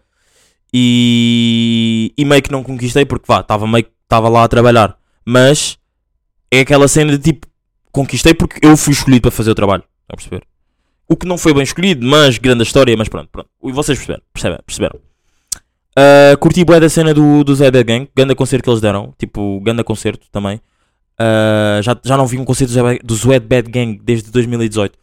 e, 0.73 2.13
e 2.17 2.25
meio 2.25 2.43
que 2.43 2.53
não 2.53 2.63
conquistei 2.63 3.05
porque 3.05 3.25
vá, 3.27 3.41
estava 3.41 3.67
meio 3.67 3.87
estava 4.03 4.29
lá 4.29 4.45
a 4.45 4.49
trabalhar. 4.49 4.97
Mas 5.25 5.79
é 6.51 6.61
aquela 6.61 6.87
cena 6.87 7.13
de 7.13 7.19
tipo, 7.19 7.47
conquistei 7.91 8.35
porque 8.35 8.65
eu 8.65 8.77
fui 8.77 8.93
escolhido 8.93 9.23
para 9.23 9.31
fazer 9.31 9.51
o 9.51 9.55
trabalho. 9.55 9.83
Estão 10.03 10.15
a 10.15 10.17
perceber? 10.17 10.47
O 11.09 11.17
que 11.17 11.27
não 11.27 11.37
foi 11.37 11.53
bem 11.53 11.63
escolhido, 11.63 12.07
mas 12.07 12.39
grande 12.39 12.63
história, 12.63 12.97
mas 12.97 13.09
pronto, 13.09 13.29
pronto. 13.31 13.49
E 13.65 13.73
vocês 13.73 13.99
perceberam, 13.99 14.23
percebem, 14.33 14.59
perceberam. 14.65 15.01
Ah, 15.97 16.37
curti 16.39 16.65
bué 16.65 16.79
da 16.79 16.89
cena 16.89 17.13
do, 17.13 17.43
do 17.43 17.55
Zé 17.55 17.71
Bad 17.71 17.85
Gang, 17.85 18.09
grande 18.15 18.35
concerto 18.35 18.65
que 18.65 18.71
eles 18.71 18.81
deram, 18.81 19.15
tipo, 19.19 19.61
grande 19.61 19.83
concerto 19.83 20.27
também. 20.31 20.61
Ah, 21.25 21.81
já, 21.81 21.97
já 22.03 22.17
não 22.17 22.27
vi 22.27 22.37
um 22.37 22.45
concerto 22.45 22.75
do 23.05 23.15
Zwed 23.15 23.47
Bad 23.47 23.71
Gang 23.71 24.01
desde 24.03 24.31
2018. 24.33 24.99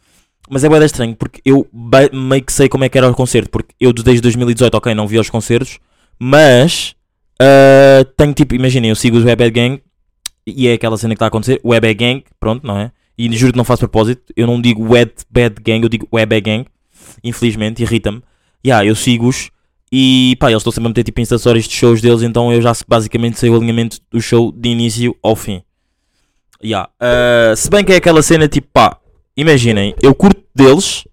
Mas 0.50 0.64
é 0.64 0.68
da 0.68 0.84
estranho 0.84 1.14
porque 1.14 1.40
eu 1.44 1.66
meio 2.12 2.42
que 2.42 2.52
sei 2.52 2.68
como 2.68 2.84
é 2.84 2.88
que 2.88 2.98
era 2.98 3.08
o 3.08 3.14
concerto. 3.14 3.48
Porque 3.48 3.74
eu 3.80 3.92
desde 3.92 4.20
2018, 4.20 4.74
ok, 4.74 4.94
não 4.94 5.06
vi 5.06 5.18
os 5.18 5.30
concertos. 5.30 5.78
Mas 6.18 6.94
ah, 7.40 8.04
tenho 8.18 8.34
tipo, 8.34 8.54
imaginem, 8.54 8.90
eu 8.90 8.96
sigo 8.96 9.16
o 9.16 9.20
Zwed 9.20 9.36
Bad 9.36 9.50
Gang 9.50 9.82
e 10.46 10.68
é 10.68 10.74
aquela 10.74 10.98
cena 10.98 11.14
que 11.14 11.16
está 11.16 11.26
a 11.26 11.28
acontecer. 11.28 11.58
O 11.62 11.70
Bad 11.70 11.94
Gang, 11.94 12.24
pronto, 12.38 12.66
não 12.66 12.78
é? 12.78 12.92
E 13.16 13.34
juro 13.34 13.52
que 13.52 13.56
não 13.56 13.64
faço 13.64 13.80
propósito. 13.80 14.22
Eu 14.36 14.46
não 14.46 14.60
digo 14.60 14.92
Wed 14.92 15.12
Bad 15.30 15.56
Gang, 15.62 15.82
eu 15.82 15.88
digo 15.88 16.06
Web 16.12 16.40
Gang. 16.42 16.66
Infelizmente, 17.24 17.82
irrita-me. 17.82 18.22
Yeah, 18.64 18.84
eu 18.86 18.94
sigo-os. 18.94 19.50
E 19.90 20.36
pá, 20.38 20.50
eles 20.50 20.60
estão 20.60 20.72
sempre 20.72 20.86
a 20.86 20.90
meter 20.90 21.04
tipo 21.04 21.20
Insta 21.20 21.36
de 21.36 21.62
shows 21.62 22.00
deles. 22.00 22.22
Então 22.22 22.52
eu 22.52 22.60
já 22.60 22.72
basicamente 22.86 23.38
sei 23.38 23.48
o 23.48 23.56
alinhamento 23.56 23.98
do 24.10 24.20
show 24.20 24.52
de 24.52 24.68
início 24.68 25.16
ao 25.22 25.34
fim. 25.34 25.62
Yeah. 26.62 26.90
Uh, 27.00 27.56
se 27.56 27.70
bem 27.70 27.84
que 27.84 27.92
é 27.92 27.96
aquela 27.96 28.22
cena 28.22 28.46
tipo, 28.46 28.68
pá, 28.72 28.98
imaginem, 29.36 29.94
eu 30.02 30.14
curto 30.14 30.42
deles, 30.54 31.04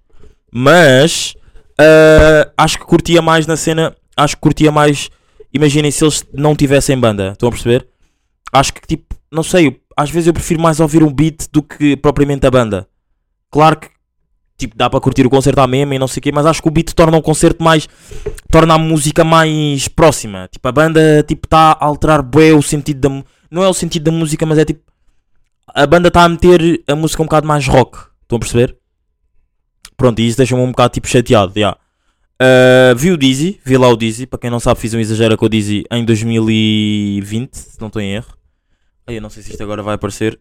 mas 0.51 1.35
uh, 1.79 2.51
acho 2.57 2.77
que 2.77 2.85
curtia 2.85 3.21
mais 3.21 3.47
na 3.47 3.55
cena. 3.55 3.95
Acho 4.15 4.35
que 4.35 4.41
curtia 4.41 4.71
mais. 4.71 5.09
Imaginem 5.53 5.89
se 5.91 6.03
eles 6.03 6.25
não 6.33 6.55
tivessem 6.55 6.99
banda, 6.99 7.31
estão 7.31 7.47
a 7.47 7.51
perceber? 7.51 7.87
Acho 8.51 8.73
que 8.73 8.81
tipo, 8.85 9.15
não 9.31 9.43
sei, 9.43 9.81
às 9.95 10.09
vezes 10.09 10.27
eu 10.27 10.33
prefiro 10.33 10.61
mais 10.61 10.79
ouvir 10.79 11.03
um 11.03 11.13
beat 11.13 11.47
do 11.51 11.63
que 11.63 11.95
propriamente 11.95 12.45
a 12.45 12.51
banda. 12.51 12.87
Claro 13.49 13.79
que 13.79 13.89
tipo, 14.57 14.75
dá 14.75 14.89
para 14.89 14.99
curtir 14.99 15.25
o 15.25 15.29
concerto 15.29 15.61
à 15.61 15.67
mesma 15.67 15.95
e 15.95 15.99
não 15.99 16.07
sei 16.07 16.19
o 16.19 16.23
quê, 16.23 16.31
mas 16.31 16.45
acho 16.45 16.61
que 16.61 16.67
o 16.67 16.71
beat 16.71 16.93
torna 16.93 17.17
o 17.17 17.21
concerto 17.21 17.63
mais. 17.63 17.87
torna 18.51 18.73
a 18.73 18.77
música 18.77 19.23
mais 19.23 19.87
próxima. 19.87 20.49
Tipo, 20.51 20.67
a 20.67 20.71
banda 20.71 21.23
tipo 21.23 21.45
está 21.45 21.71
a 21.71 21.85
alterar 21.85 22.25
o 22.55 22.61
sentido 22.61 22.99
da. 22.99 23.23
Não 23.49 23.63
é 23.63 23.69
o 23.69 23.73
sentido 23.73 24.03
da 24.03 24.11
música, 24.11 24.45
mas 24.45 24.57
é 24.57 24.65
tipo 24.65 24.81
a 25.67 25.85
banda 25.85 26.07
está 26.07 26.23
a 26.23 26.29
meter 26.29 26.83
a 26.87 26.95
música 26.95 27.21
um 27.21 27.25
bocado 27.25 27.47
mais 27.47 27.67
rock. 27.67 27.97
Estão 28.21 28.37
a 28.37 28.39
perceber? 28.39 28.77
Pronto, 29.95 30.19
e 30.19 30.27
isso 30.27 30.37
deixa-me 30.37 30.61
um 30.61 30.71
bocado 30.71 30.93
tipo 30.93 31.07
chateado. 31.07 31.53
Yeah. 31.55 31.77
Uh, 32.39 32.95
vi 32.95 33.11
o 33.11 33.17
Dizzy, 33.17 33.59
vi 33.65 33.77
lá 33.77 33.87
o 33.87 33.97
Dizzy. 33.97 34.27
Para 34.27 34.39
quem 34.39 34.49
não 34.49 34.59
sabe, 34.59 34.79
fiz 34.79 34.93
um 34.93 34.99
exagero 34.99 35.37
com 35.37 35.45
o 35.45 35.49
Dizzy 35.49 35.83
em 35.91 36.05
2020, 36.05 37.55
se 37.55 37.81
não 37.81 37.87
estou 37.87 38.01
em 38.01 38.13
erro. 38.13 38.37
Ai, 39.07 39.17
eu 39.17 39.21
não 39.21 39.29
sei 39.29 39.41
se 39.41 39.51
isto 39.51 39.63
agora 39.63 39.81
vai 39.81 39.95
aparecer. 39.95 40.39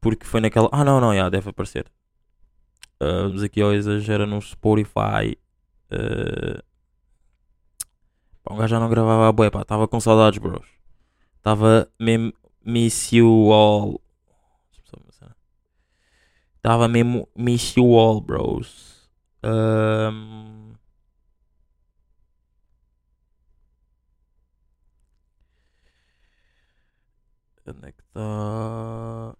Porque 0.00 0.26
foi 0.26 0.40
naquela. 0.40 0.68
Ah, 0.72 0.84
não, 0.84 1.00
não, 1.00 1.12
yeah, 1.12 1.28
deve 1.30 1.50
aparecer. 1.50 1.86
Uh, 3.00 3.28
vamos 3.28 3.42
aqui 3.42 3.60
ao 3.60 3.72
exagero 3.72 4.26
no 4.26 4.40
Spotify. 4.40 5.36
Uh... 5.90 6.62
Um 8.50 8.56
gajo 8.56 8.68
já 8.68 8.80
não 8.80 8.88
gravava 8.88 9.28
a 9.28 9.32
bué, 9.32 9.50
pá. 9.50 9.62
Estava 9.62 9.88
com 9.88 10.00
saudades, 10.00 10.38
bros. 10.38 10.66
Estava 11.38 11.88
mesmo. 11.98 12.32
Miss 12.64 13.12
you 13.12 13.50
all. 13.50 14.00
Estava 16.62 16.88
mesmo 16.88 17.28
Miss 17.36 17.74
you 17.76 17.94
all, 17.98 18.20
bros. 18.20 19.10
Ahm, 19.42 20.74
Onde 27.66 27.88
é 27.88 27.92
que 27.92 28.02
está? 28.02 29.36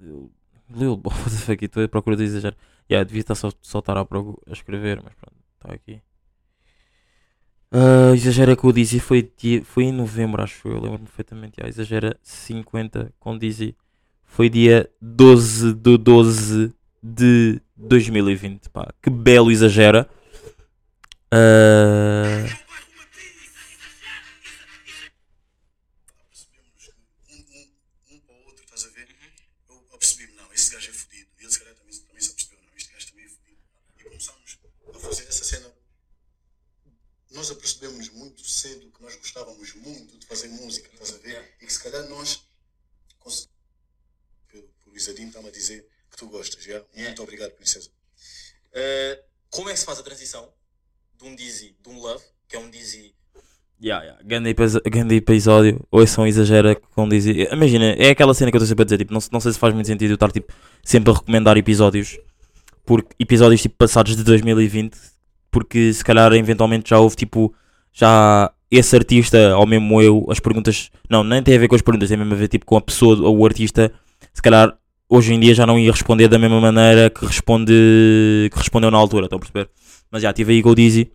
Lil, 0.00 0.30
Lil 0.70 0.96
Bo- 0.96 1.10
what 1.24 1.64
estou 1.64 1.84
à 1.84 1.88
procura 1.88 2.16
de. 2.16 2.24
Yeah, 2.90 3.04
devia 3.06 3.20
estar 3.20 3.34
só, 3.34 3.50
só 3.62 3.78
estar 3.78 3.96
à 3.96 4.04
procura, 4.04 4.38
a 4.48 4.52
escrever, 4.52 5.00
mas 5.02 5.14
pronto, 5.14 5.36
está 5.56 5.72
aqui. 5.72 6.02
Ah, 7.70 8.12
exagera 8.14 8.54
com 8.54 8.68
o 8.68 8.72
Dizzy 8.72 9.00
foi, 9.00 9.22
foi 9.64 9.84
em 9.84 9.92
novembro, 9.92 10.42
acho 10.42 10.68
eu, 10.68 10.74
lembro-me 10.74 11.06
perfeitamente. 11.06 11.58
Yeah, 11.58 11.68
exagera 11.68 12.18
50 12.22 13.12
com 13.18 13.38
Dizzy. 13.38 13.74
Foi 14.32 14.48
dia 14.48 14.88
12 14.98 15.74
de 15.74 15.98
12 15.98 16.72
de 17.02 17.60
2020. 17.76 18.70
Pá, 18.70 18.90
que 19.02 19.10
belo 19.10 19.50
exagera. 19.50 20.08
Cena. 35.30 35.70
Nós 37.32 37.50
apercebemos 37.50 38.08
muito 38.10 38.42
cedo 38.48 38.90
que 38.92 39.02
nós 39.02 39.14
gostávamos 39.16 39.74
muito 39.74 40.16
de 40.18 40.26
fazer 40.26 40.48
música, 40.48 40.88
estás 40.94 41.14
a 41.14 41.18
ver? 41.18 41.54
E 41.60 41.66
que 41.66 41.72
se 41.72 41.82
calhar 41.82 42.08
nós. 42.08 42.41
Cons- 45.02 45.14
Por, 45.16 45.26
por 45.26 45.28
Isadinho 45.28 45.28
está-me 45.28 45.48
a 45.48 45.50
dizer 45.50 45.86
que 46.10 46.16
tu 46.16 46.28
gostas, 46.28 46.64
já? 46.64 46.82
Muito 46.96 47.22
obrigado, 47.22 47.50
princesa. 47.52 47.90
Uh, 48.72 49.22
como 49.50 49.68
é 49.68 49.72
que 49.72 49.78
se 49.78 49.84
faz 49.84 49.98
a 49.98 50.02
transição 50.02 50.48
de 51.18 51.24
um 51.24 51.34
Dizzy, 51.36 51.76
de 51.82 51.88
um 51.88 52.00
Love, 52.00 52.24
que 52.48 52.56
é 52.56 52.58
um 52.58 52.70
Dizzy 52.70 53.14
Yeah, 53.82 54.04
yeah. 54.04 54.22
Grande, 54.24 55.16
episódio. 55.16 55.84
Ouçam 55.90 56.24
exagera 56.24 56.76
com 56.76 57.08
Dizzy. 57.08 57.48
Imagina, 57.50 57.86
é 57.98 58.10
aquela 58.10 58.32
cena 58.32 58.48
que 58.50 58.56
eu 58.56 58.58
estou 58.58 58.68
sempre 58.68 58.82
a 58.82 58.84
dizer. 58.84 58.98
Tipo, 58.98 59.12
não, 59.12 59.20
não 59.32 59.40
sei 59.40 59.52
se 59.52 59.58
faz 59.58 59.74
muito 59.74 59.86
sentido 59.88 60.10
eu 60.10 60.14
estar 60.14 60.30
tipo, 60.30 60.54
sempre 60.84 61.10
a 61.12 61.16
recomendar 61.16 61.56
episódios. 61.56 62.16
Porque 62.86 63.08
episódios 63.18 63.60
tipo, 63.60 63.74
passados 63.76 64.14
de 64.14 64.22
2020. 64.22 64.96
Porque 65.50 65.92
se 65.92 66.04
calhar 66.04 66.32
eventualmente 66.32 66.90
já 66.90 67.00
houve 67.00 67.16
tipo. 67.16 67.52
Já 67.92 68.54
esse 68.70 68.94
artista, 68.94 69.56
ou 69.58 69.66
mesmo 69.66 70.00
eu, 70.00 70.26
as 70.30 70.38
perguntas. 70.38 70.88
Não, 71.10 71.24
nem 71.24 71.42
tem 71.42 71.56
a 71.56 71.58
ver 71.58 71.66
com 71.66 71.74
as 71.74 71.82
perguntas, 71.82 72.08
tem 72.08 72.16
mesmo 72.16 72.34
a 72.34 72.36
ver 72.36 72.46
tipo, 72.46 72.64
com 72.64 72.76
a 72.76 72.80
pessoa 72.80 73.16
ou 73.20 73.36
o 73.38 73.44
artista. 73.44 73.92
Se 74.32 74.40
calhar 74.40 74.78
hoje 75.12 75.34
em 75.34 75.38
dia 75.38 75.54
já 75.54 75.66
não 75.66 75.78
ia 75.78 75.92
responder 75.92 76.26
da 76.26 76.38
mesma 76.38 76.58
maneira 76.58 77.10
que, 77.10 77.26
responde, 77.26 78.48
que 78.50 78.58
respondeu 78.58 78.90
na 78.90 78.96
altura. 78.96 79.26
Estão 79.26 79.36
a 79.36 79.40
perceber? 79.40 79.68
Mas 80.10 80.22
já 80.22 80.30
estive 80.30 80.54
aí 80.54 80.62
com 80.62 80.70
o 80.70 80.74
Dizzy. 80.74 81.12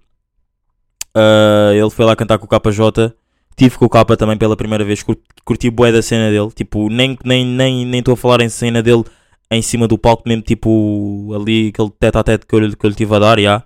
Uh, 1.15 1.73
ele 1.73 1.89
foi 1.89 2.05
lá 2.05 2.15
cantar 2.15 2.37
com 2.37 2.45
o 2.45 2.47
KJ. 2.47 3.13
Tive 3.55 3.75
com 3.75 3.85
o 3.85 3.89
K 3.89 4.05
também 4.15 4.37
pela 4.37 4.55
primeira 4.55 4.85
vez. 4.85 5.01
Curti, 5.01 5.23
curti 5.43 5.69
bué 5.71 5.91
da 5.91 6.03
cena 6.03 6.29
dele. 6.29 6.51
Tipo, 6.53 6.89
nem 6.89 7.13
estou 7.13 7.27
nem, 7.27 7.43
nem, 7.43 7.85
nem 7.87 8.03
a 8.07 8.15
falar 8.15 8.41
em 8.41 8.49
cena 8.49 8.83
dele 8.83 9.03
em 9.49 9.61
cima 9.61 9.87
do 9.87 9.97
palco, 9.97 10.23
mesmo 10.27 10.43
tipo 10.43 11.31
ali 11.33 11.69
aquele 11.69 11.89
tete 11.97 12.17
a 12.17 12.23
tete 12.23 12.45
que 12.45 12.53
eu, 12.53 12.77
que 12.77 12.85
eu 12.85 12.89
lhe 12.89 12.95
tive 12.95 13.15
a 13.15 13.19
dar. 13.19 13.39
já. 13.39 13.63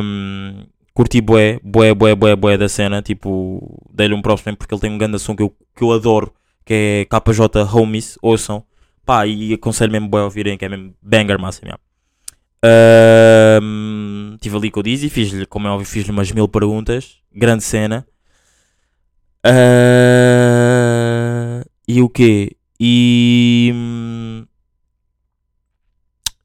Um, 0.00 0.64
curti 0.94 1.20
bué, 1.20 1.58
bué, 1.62 1.92
bué, 1.92 2.14
bué, 2.14 2.34
bué 2.34 2.56
da 2.56 2.68
cena. 2.68 3.02
Tipo, 3.02 3.78
dei-lhe 3.92 4.14
um 4.14 4.22
próximo 4.22 4.56
porque 4.56 4.74
ele 4.74 4.80
tem 4.80 4.90
um 4.90 4.96
grande 4.96 5.18
som 5.18 5.36
que 5.36 5.42
eu, 5.42 5.54
que 5.76 5.84
eu 5.84 5.92
adoro. 5.92 6.32
Que 6.64 7.06
é 7.12 7.20
KJ 7.20 7.62
Homies. 7.74 8.18
Ouçam. 8.22 8.64
Pá, 9.06 9.26
e 9.26 9.54
aconselho 9.54 9.92
mesmo 9.92 10.08
bué 10.08 10.20
a 10.20 10.24
ouvirem, 10.24 10.58
que 10.58 10.64
é 10.64 10.68
mesmo 10.68 10.94
banger 11.00 11.38
massa 11.38 11.64
mesmo. 11.64 11.78
Estive 14.34 14.56
ali 14.56 14.70
com 14.70 14.80
o 14.80 14.82
Dizzy, 14.82 15.08
fiz-lhe, 15.08 15.46
como 15.46 15.68
é 15.68 15.70
óbvio, 15.70 15.86
fiz-lhe 15.86 16.10
umas 16.10 16.32
mil 16.32 16.48
perguntas. 16.48 17.18
Grande 17.32 17.62
cena. 17.62 18.06
Ah, 19.44 20.86
e 21.86 22.02
o 22.02 22.08
quê? 22.08 22.56
E. 22.80 23.72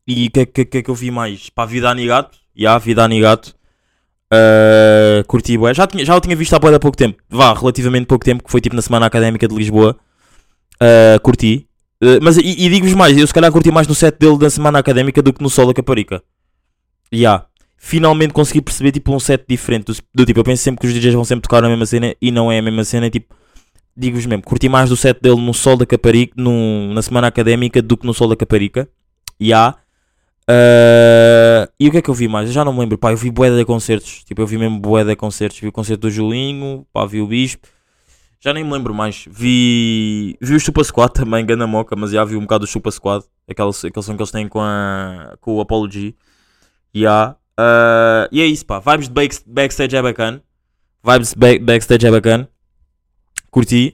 E 0.08 0.28
o 0.28 0.32
que, 0.32 0.46
que, 0.46 0.66
que 0.66 0.78
é 0.80 0.84
que 0.84 0.90
eu 0.92 0.96
vi 0.96 1.10
mais? 1.12 1.50
Para 1.50 1.64
a 1.64 1.68
Vida 1.68 1.90
Anigato. 1.90 2.38
Já, 2.56 2.78
Vida 2.78 3.04
Anigato. 3.04 3.56
Uh, 4.34 5.24
curti 5.28 5.58
bué. 5.58 5.74
Já, 5.74 5.88
tinha, 5.88 6.06
já 6.06 6.16
o 6.16 6.22
tinha 6.22 6.36
visto 6.36 6.54
há 6.54 6.60
de 6.60 6.80
pouco 6.80 6.98
tempo. 6.98 7.22
Vá, 7.30 7.54
relativamente 7.54 8.06
pouco 8.06 8.24
tempo, 8.24 8.44
que 8.44 8.52
foi 8.52 8.62
tipo 8.62 8.76
na 8.76 8.82
Semana 8.82 9.06
Académica 9.06 9.48
de 9.48 9.56
Lisboa. 9.56 9.98
Uh, 10.76 11.20
curti. 11.22 11.68
Uh, 12.02 12.18
mas 12.22 12.38
e, 12.38 12.42
e 12.42 12.70
digo-vos 12.70 12.96
mais, 12.96 13.16
eu 13.16 13.28
se 13.28 13.34
calhar 13.34 13.52
curti 13.52 13.70
mais 13.70 13.88
no 13.88 13.94
set 13.94 14.18
dele 14.18 14.38
da 14.38 14.50
Semana 14.50 14.80
Académica 14.80 15.22
do 15.22 15.32
que 15.32 15.44
no 15.44 15.50
Sol 15.50 15.68
da 15.68 15.74
Caparica. 15.74 16.24
Já. 17.12 17.46
Finalmente 17.78 18.34
consegui 18.34 18.62
perceber 18.62 18.92
tipo 18.92 19.14
um 19.14 19.20
set 19.20 19.44
diferente. 19.48 19.86
Do, 19.86 19.98
do 20.14 20.26
tipo, 20.26 20.40
eu 20.40 20.44
penso 20.44 20.64
sempre 20.64 20.82
que 20.82 20.88
os 20.88 20.94
DJs 20.94 21.14
vão 21.14 21.26
sempre 21.26 21.44
tocar 21.44 21.62
na 21.62 21.70
mesma 21.70 21.86
cena 21.86 22.16
e 22.22 22.32
não 22.32 22.52
é 22.52 22.60
a 22.60 22.62
mesma 22.62 22.84
cena. 22.84 23.10
Tipo, 23.10 23.36
digo-vos 23.96 24.26
mesmo, 24.26 24.44
curti 24.44 24.70
mais 24.70 24.90
do 24.90 24.96
set 24.96 25.20
dele 25.22 25.40
no 25.42 25.54
Sol 25.54 25.78
da 25.78 25.86
Caparica, 25.86 26.34
no, 26.38 26.94
na 26.94 27.02
Semana 27.02 27.28
Académica 27.28 27.82
do 27.82 27.98
que 27.98 28.06
no 28.06 28.14
Sol 28.14 28.28
da 28.28 28.36
Caparica. 28.36 28.90
Já. 29.40 29.76
Uh, 30.50 31.70
e 31.80 31.88
o 31.88 31.92
que 31.92 31.98
é 31.98 32.02
que 32.02 32.10
eu 32.10 32.14
vi 32.14 32.28
mais? 32.28 32.48
Eu 32.48 32.54
já 32.54 32.66
não 32.66 32.74
me 32.74 32.80
lembro, 32.80 32.98
pá, 32.98 33.12
eu 33.12 33.18
vi 33.18 33.30
bué 33.30 33.50
de 33.50 33.64
concertos, 33.64 34.24
tipo, 34.24 34.42
eu 34.42 34.48
vi 34.48 34.58
mesmo 34.58 34.80
bué 34.80 35.04
de 35.04 35.16
concertos, 35.16 35.60
vi 35.60 35.68
o 35.68 35.72
concerto 35.72 36.02
do 36.02 36.12
Julinho, 36.12 36.86
pá, 36.92 37.06
vi 37.06 37.22
o 37.22 37.28
Bispo, 37.28 37.68
já 38.44 38.54
nem 38.54 38.64
me 38.64 38.72
lembro 38.74 38.94
mais, 38.94 39.26
vi, 39.30 40.36
vi 40.42 40.56
o 40.56 40.60
Chupa 40.60 40.84
Squad 40.84 41.14
também, 41.14 41.46
Gana 41.46 41.68
Moca, 41.68 41.96
mas 41.96 42.12
já 42.12 42.26
vi 42.26 42.36
um 42.36 42.42
bocado 42.42 42.66
do 42.66 42.70
Chupa 42.70 42.90
Squad, 42.92 43.24
aquele, 43.48 43.70
aquele 43.70 44.04
som 44.04 44.16
que 44.16 44.22
eles 44.22 44.32
têm 44.32 44.48
com, 44.48 44.60
a, 44.60 45.38
com 45.40 45.56
o 45.56 45.62
Apollo 45.62 45.90
G, 45.90 46.14
já, 46.94 47.36
Uh, 47.60 48.26
e 48.32 48.42
é 48.42 48.46
isso, 48.46 48.66
pá, 48.66 48.80
vibes 48.80 49.08
de 49.08 49.14
back- 49.14 49.44
backstage 49.46 49.96
é 49.96 50.02
bacana, 50.02 50.42
vibes 51.04 51.30
de 51.32 51.36
back- 51.38 51.60
backstage 51.64 52.08
é 52.08 52.10
bacana, 52.10 52.50
curti, 53.52 53.94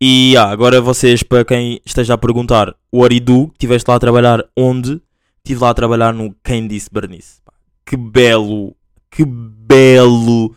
e 0.00 0.36
ah, 0.36 0.50
agora 0.50 0.80
vocês, 0.80 1.22
para 1.22 1.44
quem 1.44 1.80
esteja 1.84 2.14
a 2.14 2.18
perguntar, 2.18 2.76
o 2.92 3.02
Aridu, 3.02 3.50
estiveste 3.54 3.90
lá 3.90 3.96
a 3.96 3.98
trabalhar 3.98 4.44
onde? 4.54 5.00
Estive 5.38 5.60
lá 5.60 5.70
a 5.70 5.74
trabalhar 5.74 6.12
no 6.12 6.34
Quem 6.44 6.68
Disse 6.68 6.90
Bernice. 6.92 7.40
Que 7.84 7.96
belo, 7.96 8.76
que 9.10 9.24
belo 9.24 10.54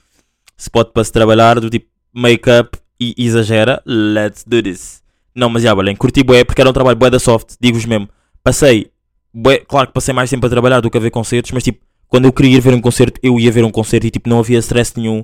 spot 0.57 0.91
para 0.91 1.03
se 1.05 1.11
trabalhar, 1.11 1.59
do 1.59 1.69
tipo 1.69 1.87
make-up 2.13 2.77
e 2.99 3.15
exagera. 3.17 3.81
Let's 3.85 4.43
do 4.45 4.61
this. 4.61 5.01
Não, 5.33 5.49
mas 5.49 5.63
já, 5.63 5.73
Belém, 5.73 5.95
curti 5.95 6.23
bué, 6.23 6.43
porque 6.43 6.61
era 6.61 6.69
um 6.69 6.73
trabalho 6.73 6.97
bué 6.97 7.09
da 7.09 7.19
soft, 7.19 7.55
digo-vos 7.59 7.85
mesmo. 7.85 8.09
Passei, 8.43 8.91
bué, 9.33 9.59
claro 9.59 9.87
que 9.87 9.93
passei 9.93 10.13
mais 10.13 10.29
tempo 10.29 10.45
a 10.45 10.49
trabalhar 10.49 10.81
do 10.81 10.89
que 10.89 10.97
a 10.97 11.01
ver 11.01 11.11
concertos, 11.11 11.51
mas 11.51 11.63
tipo, 11.63 11.79
quando 12.07 12.25
eu 12.25 12.33
queria 12.33 12.57
ir 12.57 12.59
ver 12.59 12.73
um 12.73 12.81
concerto, 12.81 13.19
eu 13.23 13.39
ia 13.39 13.51
ver 13.51 13.63
um 13.63 13.71
concerto 13.71 14.07
e 14.07 14.11
tipo, 14.11 14.27
não 14.27 14.39
havia 14.39 14.59
stress 14.59 14.93
nenhum. 14.97 15.23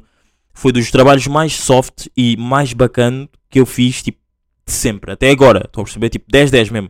Foi 0.54 0.72
dos 0.72 0.90
trabalhos 0.90 1.28
mais 1.28 1.54
soft 1.54 2.08
e 2.16 2.38
mais 2.38 2.72
bacana 2.72 3.28
que 3.50 3.60
eu 3.60 3.66
fiz, 3.66 4.02
tipo, 4.02 4.20
de 4.66 4.72
sempre, 4.72 5.12
até 5.12 5.30
agora. 5.30 5.64
Estão 5.66 5.82
a 5.82 5.86
perceber? 5.86 6.10
Tipo, 6.10 6.32
10-10 6.32 6.72
mesmo. 6.72 6.90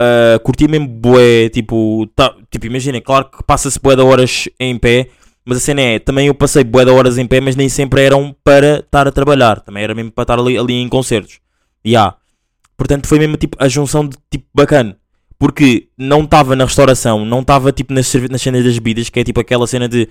Uh, 0.00 0.38
curti 0.40 0.68
mesmo 0.68 0.86
bué, 0.86 1.48
tipo, 1.48 2.06
tá, 2.14 2.34
tipo, 2.50 2.66
imaginem, 2.66 3.00
claro 3.00 3.30
que 3.30 3.42
passa-se 3.42 3.80
bué 3.80 3.96
de 3.96 4.02
horas 4.02 4.48
em 4.60 4.78
pé, 4.78 5.08
mas 5.48 5.56
a 5.56 5.60
cena 5.60 5.80
é, 5.80 5.98
também 5.98 6.26
eu 6.26 6.34
passei 6.34 6.62
bué 6.62 6.84
de 6.84 6.90
horas 6.90 7.16
em 7.16 7.26
pé, 7.26 7.40
mas 7.40 7.56
nem 7.56 7.70
sempre 7.70 8.02
eram 8.02 8.36
para 8.44 8.80
estar 8.80 9.08
a 9.08 9.10
trabalhar, 9.10 9.62
também 9.62 9.82
era 9.82 9.94
mesmo 9.94 10.12
para 10.12 10.24
estar 10.24 10.38
ali, 10.38 10.58
ali 10.58 10.74
em 10.74 10.86
concertos. 10.90 11.40
E 11.82 11.96
há. 11.96 12.14
Portanto, 12.76 13.08
foi 13.08 13.18
mesmo 13.18 13.38
tipo 13.38 13.56
a 13.58 13.66
junção 13.66 14.06
de 14.06 14.14
tipo 14.30 14.44
bacana. 14.54 14.98
Porque 15.38 15.88
não 15.96 16.24
estava 16.24 16.54
na 16.54 16.66
restauração, 16.66 17.24
não 17.24 17.40
estava 17.40 17.72
tipo 17.72 17.94
nas, 17.94 18.12
nas 18.30 18.42
cenas 18.42 18.62
das 18.62 18.74
bebidas, 18.74 19.08
que 19.08 19.20
é 19.20 19.24
tipo 19.24 19.40
aquela 19.40 19.66
cena 19.66 19.88
de. 19.88 20.06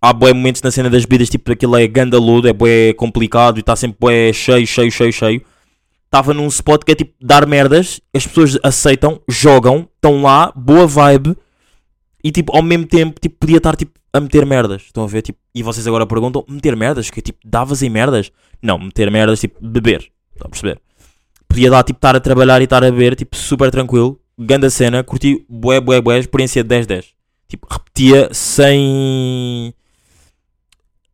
Há 0.00 0.12
bué 0.12 0.32
momentos 0.32 0.62
na 0.62 0.70
cena 0.70 0.88
das 0.88 1.04
bebidas, 1.04 1.30
tipo 1.30 1.50
aquilo 1.50 1.76
é 1.76 1.88
gandalodo, 1.88 2.46
é 2.46 2.52
bué 2.52 2.92
complicado 2.92 3.56
e 3.56 3.60
está 3.62 3.74
sempre 3.74 3.96
bué 3.98 4.32
cheio, 4.32 4.68
cheio, 4.68 4.92
cheio, 4.92 5.12
cheio. 5.12 5.42
Estava 6.04 6.32
num 6.32 6.46
spot 6.46 6.84
que 6.84 6.92
é 6.92 6.94
tipo 6.94 7.12
dar 7.20 7.44
merdas, 7.44 8.00
as 8.14 8.24
pessoas 8.24 8.56
aceitam, 8.62 9.20
jogam, 9.28 9.88
estão 9.96 10.22
lá, 10.22 10.52
boa 10.54 10.86
vibe 10.86 11.36
e 12.26 12.32
tipo 12.32 12.56
ao 12.56 12.60
mesmo 12.60 12.84
tempo 12.84 13.20
tipo, 13.20 13.36
podia 13.38 13.58
estar 13.58 13.76
tipo 13.76 13.92
a 14.12 14.18
meter 14.18 14.44
merdas. 14.44 14.82
Estão 14.82 15.04
a 15.04 15.06
ver? 15.06 15.22
Tipo, 15.22 15.38
e 15.54 15.62
vocês 15.62 15.86
agora 15.86 16.04
perguntam: 16.04 16.44
meter 16.48 16.74
merdas? 16.74 17.08
Que 17.08 17.22
tipo, 17.22 17.38
davas 17.44 17.82
em 17.84 17.88
merdas? 17.88 18.32
Não, 18.60 18.80
meter 18.80 19.08
merdas, 19.12 19.38
tipo, 19.38 19.64
beber. 19.64 20.10
Estão 20.34 20.46
a 20.46 20.48
perceber? 20.48 20.80
Podia 21.46 21.70
dar 21.70 21.84
tipo 21.84 21.98
estar 21.98 22.16
a 22.16 22.20
trabalhar 22.20 22.60
e 22.60 22.64
estar 22.64 22.82
a 22.82 22.90
beber, 22.90 23.14
tipo, 23.14 23.36
super 23.36 23.70
tranquilo. 23.70 24.20
Ganda 24.36 24.68
cena, 24.70 25.04
curti 25.04 25.46
bué, 25.48 25.80
bué, 25.80 26.00
bué, 26.00 26.18
experiência 26.18 26.64
de 26.64 26.74
10-10. 26.74 27.04
Tipo, 27.46 27.68
repetia 27.70 28.28
sem. 28.32 29.72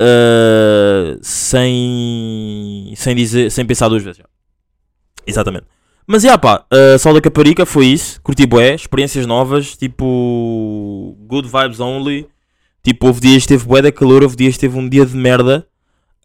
ah, 0.01 1.19
sem. 1.21 2.95
sem 2.97 3.15
dizer. 3.15 3.51
sem 3.51 3.67
pensar 3.67 3.91
duas 3.91 4.03
vezes. 4.03 4.23
Exatamente. 5.27 5.67
Mas 6.13 6.25
já 6.25 6.37
pá, 6.37 6.67
uh, 6.71 6.99
Sol 6.99 7.15
da 7.15 7.23
Caparica 7.23 7.65
foi 7.65 7.87
isso. 7.87 8.21
Curti 8.21 8.45
bué, 8.45 8.75
experiências 8.75 9.25
novas, 9.25 9.75
tipo. 9.79 11.17
Good 11.21 11.49
vibes 11.49 11.81
only. 11.81 12.29
Tipo, 12.83 13.07
houve 13.07 13.23
dias 13.23 13.45
que 13.45 13.49
teve 13.49 13.65
bué 13.65 13.81
da 13.81 13.91
calor, 13.91 14.23
houve 14.23 14.37
dias 14.37 14.53
que 14.53 14.61
teve 14.61 14.77
um 14.77 14.87
dia 14.87 15.07
de 15.07 15.17
merda. 15.17 15.67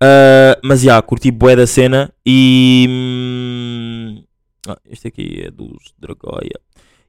Uh, 0.04 0.60
mas 0.62 0.82
já, 0.82 1.02
curti 1.02 1.32
bué 1.32 1.56
da 1.56 1.66
cena 1.66 2.12
e. 2.26 2.86
hum, 2.90 4.24
ah, 4.68 4.78
este 4.92 5.08
aqui 5.08 5.44
é 5.46 5.52
dos 5.52 5.94
Dragoia. 5.98 6.60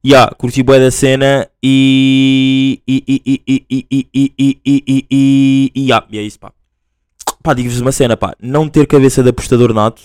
Yeah, 0.07 0.33
curti 0.37 0.63
bué 0.63 0.79
da 0.79 0.93
cena 0.93 1.51
e. 1.61 2.81
E. 2.87 3.03
E. 3.09 3.23
E. 3.27 3.43
E. 3.45 3.67
E. 3.75 3.89
E. 3.91 4.09
E. 4.15 4.33
E. 4.39 4.61
E. 4.65 4.83
E. 4.87 5.07
E. 5.11 5.73
E. 5.75 5.81
yeah, 5.83 6.07
e 6.13 6.17
é 6.17 6.23
isso, 6.23 6.39
pá. 6.39 6.53
Pá, 7.43 7.55
digo-vos 7.55 7.81
uma 7.81 7.91
cena, 7.91 8.17
pá. 8.17 8.37
Não 8.41 8.69
ter 8.69 8.87
cabeça 8.87 9.21
de 9.21 9.31
apostador 9.31 9.75
nato 9.75 10.03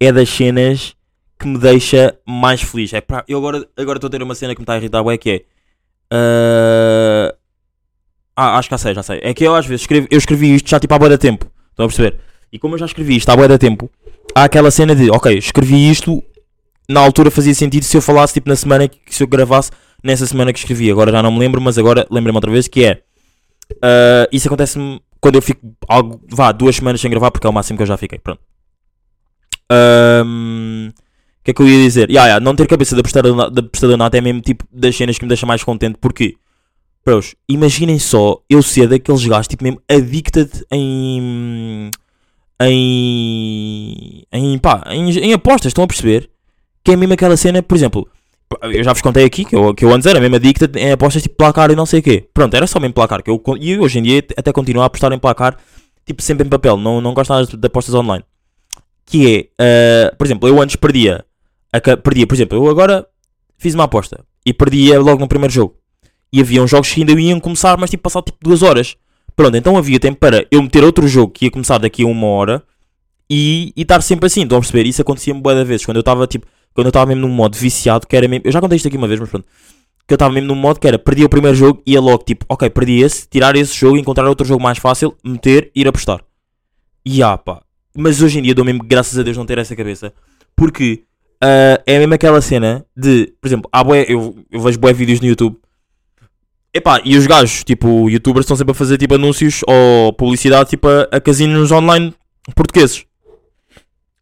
é 0.00 0.10
das 0.10 0.28
cenas 0.28 0.97
que 1.38 1.46
me 1.46 1.58
deixa 1.58 2.18
mais 2.26 2.62
feliz. 2.62 2.92
É 2.92 3.00
pá, 3.00 3.24
eu 3.28 3.38
agora 3.38 3.66
agora 3.76 3.98
estou 3.98 4.08
a 4.08 4.10
ter 4.10 4.22
uma 4.22 4.34
cena 4.34 4.54
que 4.54 4.60
me 4.60 4.64
está 4.64 4.74
a 4.74 4.78
irritar, 4.78 5.02
bué, 5.02 5.16
que 5.16 5.30
é. 5.30 5.44
ah, 6.10 7.34
ah, 8.36 8.58
acho 8.58 8.68
que 8.68 8.74
já 8.74 8.78
sei, 8.78 8.94
já 8.94 9.02
sei. 9.02 9.20
É 9.22 9.32
que 9.32 9.44
eu 9.44 9.54
às 9.54 9.66
vezes 9.66 9.82
escrevo, 9.82 10.08
eu 10.10 10.18
escrevi 10.18 10.54
isto 10.54 10.68
já 10.68 10.80
tipo 10.80 10.92
há 10.94 10.98
bué 10.98 11.08
da 11.08 11.18
tempo. 11.18 11.46
Estão 11.70 11.86
a 11.86 11.88
perceber? 11.88 12.18
E 12.52 12.58
como 12.58 12.74
eu 12.74 12.78
já 12.78 12.86
escrevi 12.86 13.16
isto 13.16 13.28
há 13.30 13.36
bué 13.36 13.46
da 13.46 13.58
tempo, 13.58 13.90
há 14.34 14.44
aquela 14.44 14.70
cena 14.70 14.94
de, 14.94 15.10
ok, 15.10 15.36
escrevi 15.36 15.90
isto, 15.90 16.22
na 16.88 17.00
altura 17.00 17.30
fazia 17.30 17.54
sentido 17.54 17.84
se 17.84 17.96
eu 17.96 18.02
falasse 18.02 18.34
tipo 18.34 18.48
na 18.48 18.56
semana 18.56 18.88
que 18.88 19.14
se 19.14 19.22
eu 19.22 19.26
gravasse 19.26 19.70
nessa 20.02 20.26
semana 20.26 20.52
que 20.52 20.58
escrevi. 20.58 20.90
Agora 20.90 21.12
já 21.12 21.22
não 21.22 21.30
me 21.32 21.38
lembro, 21.38 21.60
mas 21.60 21.78
agora 21.78 22.06
lembrei-me 22.10 22.36
outra 22.36 22.50
vez 22.50 22.68
que 22.68 22.84
é. 22.84 23.02
ah, 23.82 24.28
isso 24.32 24.48
acontece-me 24.48 25.00
quando 25.20 25.36
eu 25.36 25.42
fico 25.42 25.60
algo, 25.88 26.20
vá, 26.30 26.52
duas 26.52 26.76
semanas 26.76 27.00
sem 27.00 27.10
gravar, 27.10 27.30
porque 27.30 27.46
é 27.46 27.50
o 27.50 27.52
máximo 27.52 27.76
que 27.76 27.82
eu 27.82 27.86
já 27.86 27.96
fiquei. 27.96 28.18
Pronto. 28.18 28.40
O 29.70 31.07
que 31.48 31.52
é 31.52 31.54
que 31.54 31.62
eu 31.62 31.68
ia 31.68 31.82
dizer? 31.82 32.10
Ya, 32.10 32.26
ya, 32.26 32.40
não 32.40 32.54
ter 32.54 32.66
cabeça 32.66 32.94
de 32.94 33.00
apostador, 33.00 33.34
na- 33.34 33.48
de 33.48 33.60
apostador 33.60 33.96
nato 33.96 34.14
é 34.14 34.20
mesmo 34.20 34.40
tipo 34.42 34.64
das 34.70 34.94
cenas 34.94 35.16
que 35.16 35.24
me 35.24 35.28
deixa 35.28 35.46
mais 35.46 35.64
contente. 35.64 35.96
Porque, 35.98 36.36
pros, 37.02 37.34
imaginem 37.48 37.98
só 37.98 38.38
eu 38.50 38.62
ser 38.62 38.86
daqueles 38.88 39.24
gajos 39.24 39.48
tipo 39.48 39.64
mesmo 39.64 39.80
addicted 39.88 40.50
em. 40.70 41.90
em. 42.60 44.24
em. 44.30 44.58
pá, 44.58 44.84
em, 44.90 45.10
em 45.10 45.32
apostas, 45.32 45.70
estão 45.70 45.84
a 45.84 45.86
perceber? 45.86 46.28
Que 46.84 46.92
é 46.92 46.96
mesmo 46.96 47.14
aquela 47.14 47.36
cena, 47.36 47.62
por 47.62 47.76
exemplo, 47.76 48.08
eu 48.62 48.84
já 48.84 48.92
vos 48.92 49.02
contei 49.02 49.24
aqui 49.24 49.44
que 49.44 49.56
eu, 49.56 49.74
que 49.74 49.84
eu 49.84 49.92
antes 49.92 50.06
era 50.06 50.20
mesmo 50.20 50.36
addicted 50.36 50.78
em 50.78 50.92
apostas 50.92 51.22
tipo 51.22 51.34
placar 51.36 51.70
e 51.70 51.76
não 51.76 51.86
sei 51.86 52.00
o 52.00 52.02
quê. 52.02 52.28
Pronto, 52.34 52.54
era 52.54 52.66
só 52.66 52.78
mesmo 52.78 52.94
placar. 52.94 53.22
Que 53.22 53.30
eu, 53.30 53.42
e 53.58 53.78
hoje 53.78 53.98
em 53.98 54.02
dia 54.02 54.22
até 54.36 54.52
continuo 54.52 54.82
a 54.82 54.86
apostar 54.86 55.12
em 55.12 55.18
placar, 55.18 55.56
tipo 56.04 56.20
sempre 56.20 56.46
em 56.46 56.50
papel, 56.50 56.76
não, 56.76 57.00
não 57.00 57.14
gosto 57.14 57.30
nada 57.32 57.46
de, 57.46 57.66
apostas 57.66 57.94
online. 57.94 58.24
Que 59.06 59.50
é, 59.58 60.08
ah, 60.10 60.14
por 60.18 60.26
exemplo, 60.26 60.46
eu 60.46 60.60
antes 60.60 60.76
perdia, 60.76 61.24
perdia, 62.02 62.26
por 62.26 62.34
exemplo, 62.34 62.58
eu 62.58 62.70
agora 62.70 63.06
fiz 63.58 63.74
uma 63.74 63.84
aposta 63.84 64.24
e 64.44 64.52
perdia 64.52 65.00
logo 65.00 65.20
no 65.20 65.28
primeiro 65.28 65.52
jogo. 65.52 65.76
E 66.32 66.40
havia 66.40 66.62
uns 66.62 66.70
jogos 66.70 66.90
que 66.92 67.00
ainda 67.00 67.12
iam 67.20 67.40
começar, 67.40 67.76
mas 67.78 67.90
tipo 67.90 68.02
passar 68.02 68.22
tipo 68.22 68.38
duas 68.42 68.62
horas. 68.62 68.96
Pronto, 69.34 69.56
então 69.56 69.76
havia 69.76 70.00
tempo 70.00 70.18
para 70.18 70.46
eu 70.50 70.62
meter 70.62 70.82
outro 70.82 71.06
jogo 71.06 71.32
que 71.32 71.46
ia 71.46 71.50
começar 71.50 71.78
daqui 71.78 72.02
a 72.02 72.06
uma 72.06 72.26
hora 72.26 72.62
e 73.30 73.72
e 73.76 73.82
estar 73.82 74.02
sempre 74.02 74.26
assim, 74.26 74.42
estão 74.42 74.58
a 74.58 74.60
perceber? 74.60 74.86
Isso 74.86 75.00
acontecia-me 75.00 75.40
da 75.40 75.64
vezes, 75.64 75.86
quando 75.86 75.96
eu 75.96 76.00
estava 76.00 76.26
tipo, 76.26 76.46
quando 76.74 76.86
eu 76.86 76.90
estava 76.90 77.06
mesmo 77.06 77.22
num 77.22 77.32
modo 77.32 77.56
viciado, 77.56 78.06
que 78.06 78.16
era 78.16 78.26
mesmo, 78.26 78.46
eu 78.46 78.52
já 78.52 78.60
contei 78.60 78.76
isto 78.76 78.88
aqui 78.88 78.96
uma 78.96 79.08
vez, 79.08 79.20
mas 79.20 79.28
pronto, 79.28 79.46
que 80.06 80.14
eu 80.14 80.16
estava 80.16 80.32
mesmo 80.32 80.48
num 80.48 80.54
modo 80.54 80.80
que 80.80 80.88
era, 80.88 80.98
perdia 80.98 81.26
o 81.26 81.28
primeiro 81.28 81.56
jogo, 81.56 81.82
ia 81.86 82.00
logo 82.00 82.24
tipo, 82.24 82.46
ok, 82.48 82.68
perdi 82.70 83.02
esse, 83.02 83.28
tirar 83.28 83.54
esse 83.56 83.74
jogo, 83.76 83.96
encontrar 83.96 84.28
outro 84.28 84.46
jogo 84.46 84.62
mais 84.62 84.78
fácil, 84.78 85.16
meter, 85.24 85.70
ir 85.74 85.86
apostar. 85.86 86.24
E 87.04 87.22
ah 87.22 87.36
pá, 87.38 87.62
mas 87.96 88.22
hoje 88.22 88.38
em 88.38 88.42
dia 88.42 88.54
dou 88.54 88.64
mesmo 88.64 88.82
graças 88.84 89.18
a 89.18 89.22
Deus 89.22 89.36
não 89.36 89.46
ter 89.46 89.58
essa 89.58 89.76
cabeça, 89.76 90.12
porque 90.56 91.04
ah, 91.42 91.80
é 91.86 91.98
mesmo 91.98 92.14
aquela 92.14 92.40
cena 92.40 92.84
de, 92.96 93.32
por 93.40 93.48
exemplo, 93.48 93.68
há 93.72 93.84
bué, 93.84 94.04
eu, 94.08 94.36
eu 94.50 94.60
vejo 94.60 94.78
bué 94.78 94.92
vídeos 94.92 95.20
no 95.20 95.26
YouTube, 95.26 95.56
Epá, 96.72 97.00
e 97.02 97.16
os 97.16 97.26
gajos, 97.26 97.64
tipo, 97.64 98.10
youtubers 98.10 98.44
estão 98.44 98.56
sempre 98.56 98.72
a 98.72 98.74
fazer 98.74 98.98
tipo 98.98 99.14
anúncios 99.14 99.62
ou 99.66 100.12
publicidade 100.12 100.68
tipo 100.68 100.86
a, 100.86 101.08
a 101.10 101.20
casinos 101.20 101.72
online 101.72 102.14
portugueses. 102.54 103.04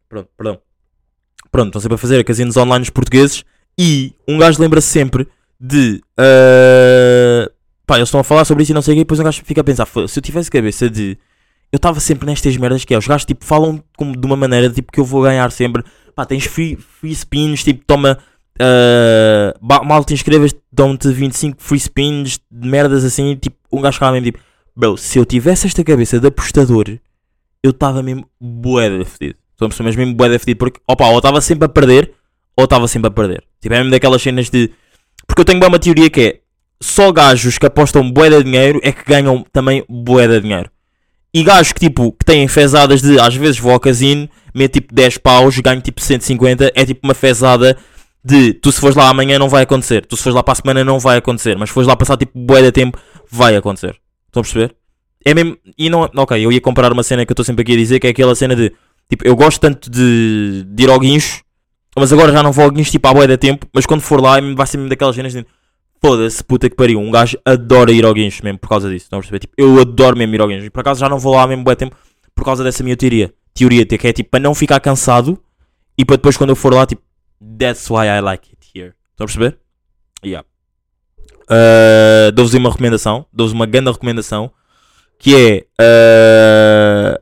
Pronto, 0.09 0.29
perdão. 0.37 0.59
Pronto, 1.51 1.67
estão 1.67 1.81
sempre 1.81 1.97
a 1.97 1.99
fazer 1.99 2.21
a 2.21 2.25
casinos 2.25 2.57
online 2.57 2.89
portugueses 2.91 3.45
e 3.79 4.15
um 4.29 4.39
gajo 4.39 4.61
lembra 4.61 4.81
-se 4.81 4.89
sempre 4.89 5.27
de. 5.61 6.01
ah, 6.17 7.51
pá, 7.85 7.97
eles 7.97 8.09
estão 8.09 8.21
a 8.21 8.25
falar 8.25 8.45
sobre 8.45 8.63
isso 8.63 8.73
e 8.73 8.75
não 8.75 8.83
sei 8.83 8.95
o 8.95 8.97
quê, 8.97 9.01
e 9.01 9.05
depois 9.05 9.19
um 9.19 9.25
gajo 9.25 9.43
fica 9.45 9.61
a 9.61 9.65
pensar, 9.65 9.85
"Foda-se, 9.85 10.15
se 10.15 10.19
eu 10.21 10.23
tivesse 10.23 10.51
cabeça 10.51 10.89
de. 10.89 11.19
Eu 11.73 11.79
estava 11.79 11.99
sempre 11.99 12.27
nestas 12.27 12.57
merdas 12.57 12.85
que 12.85 12.95
é, 12.95 12.99
os 12.99 13.07
gajos 13.07 13.25
tipo 13.25 13.45
falam 13.45 13.83
como 13.97 14.17
de 14.17 14.25
uma 14.25 14.37
maneira 14.37 14.71
tipo 14.71 14.93
que 14.93 15.01
eu 15.01 15.05
vou 15.05 15.23
ganhar 15.23 15.51
sempre. 15.51 15.83
Pá, 16.17 16.25
tens 16.25 16.47
free, 16.47 16.77
free 16.77 17.15
spins, 17.15 17.63
tipo, 17.63 17.85
toma. 17.87 18.19
Uh, 18.59 19.85
mal 19.85 20.03
te 20.03 20.15
inscrevas, 20.15 20.55
dão-te 20.73 21.09
25 21.13 21.63
free 21.63 21.79
spins 21.79 22.41
de 22.51 22.69
merdas 22.69 23.05
assim. 23.05 23.37
Tipo, 23.37 23.57
um 23.71 23.83
gajo 23.83 23.97
ficava 23.97 24.13
mesmo 24.13 24.25
tipo, 24.25 24.39
bro, 24.75 24.97
se 24.97 25.19
eu 25.19 25.27
tivesse 25.27 25.67
esta 25.67 25.85
cabeça 25.85 26.19
de 26.19 26.27
apostador, 26.27 26.99
eu 27.63 27.71
estava 27.71 28.03
mesmo 28.03 28.27
bué 28.41 28.89
de 28.89 29.05
fedido. 29.05 29.39
Perceber, 29.59 29.85
mas 29.85 29.97
mesmo 29.97 30.15
bué 30.15 30.31
de 30.31 30.39
fedido, 30.39 30.59
porque, 30.59 30.81
opa, 30.89 31.07
ou 31.09 31.19
estava 31.19 31.41
sempre 31.43 31.67
a 31.67 31.69
perder, 31.69 32.13
ou 32.57 32.65
estava 32.65 32.89
sempre 32.89 33.09
a 33.09 33.11
perder. 33.11 33.45
Tipo, 33.61 33.75
é 33.75 33.79
mesmo 33.79 33.91
daquelas 33.91 34.23
cenas 34.23 34.49
de. 34.49 34.73
Porque 35.27 35.43
eu 35.43 35.45
tenho 35.45 35.63
uma 35.67 35.79
teoria 35.79 36.09
que 36.09 36.21
é 36.21 36.41
só 36.81 37.13
gajos 37.13 37.59
que 37.59 37.67
apostam 37.67 38.11
bué 38.11 38.31
de 38.31 38.43
dinheiro 38.43 38.81
é 38.83 38.91
que 38.91 39.05
ganham 39.05 39.45
também 39.53 39.85
bué 39.87 40.27
de 40.27 40.41
dinheiro. 40.41 40.71
E 41.37 41.43
gajos 41.43 41.71
que 41.71 41.81
tipo, 41.81 42.13
que 42.13 42.25
têm 42.25 42.49
fezadas 42.49 43.03
de 43.03 43.21
às 43.21 43.35
vezes 43.35 43.59
vou 43.59 43.71
ao 43.71 43.79
casino, 43.79 44.27
meto 44.55 44.73
tipo 44.73 44.95
10 44.95 45.19
paus, 45.19 45.59
ganho 45.59 45.83
tipo 45.83 46.01
150, 46.01 46.73
é 46.75 46.87
tipo 46.87 47.07
uma 47.07 47.13
fezada 47.13 47.77
de 48.25 48.55
tu 48.55 48.73
se 48.73 48.81
fores 48.81 48.97
lá 48.97 49.11
amanhã 49.11 49.39
não 49.39 49.47
vai 49.47 49.65
acontecer, 49.65 50.07
tu 50.07 50.17
se 50.17 50.23
fores 50.23 50.35
lá 50.35 50.43
para 50.43 50.53
a 50.53 50.55
semana 50.55 50.83
não 50.83 50.99
vai 50.99 51.19
acontecer, 51.19 51.55
mas 51.59 51.69
se 51.69 51.75
fores 51.75 51.87
lá 51.87 51.95
passar 51.95 52.17
tipo 52.17 52.33
bué 52.39 52.63
de 52.63 52.73
tempo, 52.73 52.99
vai 53.31 53.55
acontecer. 53.55 54.01
Estão 54.29 54.41
a 54.41 54.45
perceber? 54.45 54.75
É 55.27 55.35
mesmo, 55.35 55.59
e 55.77 55.91
não, 55.91 56.09
ok, 56.17 56.43
eu 56.43 56.51
ia 56.51 56.59
comprar 56.59 56.91
uma 56.91 57.03
cena 57.03 57.27
que 57.27 57.33
eu 57.33 57.35
estou 57.35 57.45
sempre 57.45 57.61
aqui 57.61 57.75
a 57.75 57.77
dizer, 57.77 58.01
que 58.01 58.07
é 58.07 58.11
aquela 58.13 58.35
cena 58.35 58.57
de, 58.57 58.73
tipo, 59.11 59.23
eu 59.29 59.37
gosto 59.37 59.61
tanto 59.61 59.91
de, 59.91 60.65
de 60.67 60.85
ir 60.85 60.89
ao 60.89 60.99
guincho, 60.99 61.43
mas 61.95 62.15
agora 62.15 62.33
já 62.33 62.43
não 62.43 62.51
vou 62.51 62.65
ao 62.65 62.71
guincho 62.71 62.93
tipo 62.93 63.07
há 63.09 63.13
bué 63.13 63.27
de 63.27 63.37
tempo, 63.37 63.67
mas 63.75 63.85
quando 63.85 64.01
for 64.01 64.23
lá 64.23 64.41
vai 64.57 64.67
ser 64.67 64.79
mesmo 64.79 64.89
daquelas 64.89 65.15
cenas 65.15 65.35
de, 65.35 65.45
foda-se, 66.01 66.43
puta 66.45 66.69
que 66.69 66.77
pariu, 66.77 66.99
um 66.99 67.11
gajo 67.11 67.39
adora 67.45 67.93
ir 67.93 68.05
ao 68.05 68.15
guincho 68.15 68.45
mesmo 68.45 68.59
por 68.59 68.69
causa 68.69 68.89
disso, 68.89 69.07
estão 69.07 69.19
a 69.19 69.23
perceber? 69.23 69.41
Tipo, 69.41 69.55
eu 69.57 69.81
adoro 69.81 70.17
mesmo 70.17 70.35
ir 70.35 70.41
ao 70.41 70.49
guincho, 70.49 70.65
e 70.67 70.71
por 70.71 70.81
acaso 70.81 71.01
já 71.01 71.09
não 71.09 71.19
vou 71.19 71.35
lá 71.35 71.47
mesmo 71.47 71.65
bué 71.65 71.75
tempo 71.75 71.97
por 72.35 72.45
causa 72.45 72.63
dessa 72.63 72.83
minha 72.85 72.97
teoria, 72.97 73.33
teoria 73.55 73.87
que 73.87 74.07
é 74.07 74.13
tipo, 74.13 74.31
para 74.31 74.41
não 74.41 74.55
ficar 74.55 74.81
cansado, 74.81 75.43
e 75.97 76.05
para 76.05 76.17
depois 76.17 76.37
quando 76.37 76.51
eu 76.51 76.57
for 76.57 76.75
lá, 76.75 76.87
tipo, 76.87 77.03
that's 77.59 77.89
why 77.91 78.07
I 78.07 78.21
like 78.21 78.51
it 78.51 78.79
here, 78.79 78.95
estão 79.11 79.25
a 79.25 79.27
perceber? 79.27 79.59
Yeah. 80.25 80.47
Uh, 81.49 82.33
dou-vos 82.33 82.55
uma 82.55 82.71
recomendação, 82.71 83.27
dou-vos 83.33 83.53
uma 83.53 83.67
grande 83.67 83.91
recomendação, 83.91 84.51
que 85.19 85.35
é. 85.35 85.67
uh, 85.81 87.19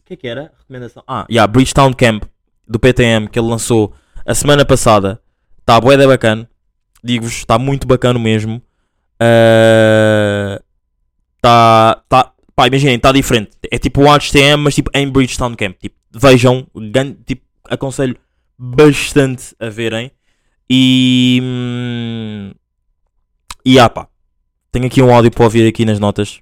O 0.00 0.04
que 0.06 0.14
é 0.14 0.16
que 0.16 0.28
era? 0.28 0.52
Recomendação. 0.58 1.02
Ah, 1.06 1.26
yeah, 1.30 1.50
Bridgetown 1.50 1.92
Camp 1.92 2.24
do 2.66 2.78
PTM 2.78 3.28
que 3.28 3.38
ele 3.38 3.48
lançou 3.48 3.92
a 4.24 4.34
semana 4.34 4.64
passada. 4.64 5.20
Está 5.58 5.80
bué 5.80 5.96
da 5.96 6.06
bacana. 6.06 6.48
Digo-vos, 7.02 7.34
está 7.34 7.58
muito 7.58 7.86
bacana 7.86 8.18
mesmo. 8.18 8.62
Está. 11.36 12.02
tá, 12.08 12.32
pá, 12.54 12.66
imaginem, 12.66 12.96
está 12.96 13.12
diferente. 13.12 13.50
É 13.70 13.78
tipo 13.78 14.02
um 14.02 14.10
HTM, 14.10 14.62
mas 14.62 14.74
tipo 14.74 14.90
em 14.94 15.08
Bridgetown 15.08 15.54
Camp. 15.54 15.76
Tipo, 15.78 15.96
vejam, 16.12 16.66
tipo, 17.24 17.42
aconselho 17.68 18.16
bastante 18.58 19.54
a 19.58 19.68
verem. 19.68 20.10
E. 20.68 21.40
hum, 21.42 22.52
E 23.64 23.78
ah, 23.78 23.88
pá. 23.88 24.08
Tenho 24.70 24.86
aqui 24.86 25.02
um 25.02 25.12
áudio 25.12 25.30
para 25.30 25.44
ouvir 25.44 25.66
aqui 25.66 25.84
nas 25.84 25.98
notas. 25.98 26.40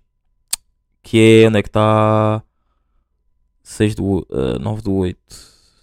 Que 1.02 1.42
é. 1.42 1.48
Onde 1.48 1.58
é 1.58 1.62
que 1.62 1.68
está? 1.68 2.42
6 3.62 3.94
do. 3.94 4.26
Uh, 4.28 4.58
9 4.60 4.82
do 4.82 4.94
8. 4.94 5.18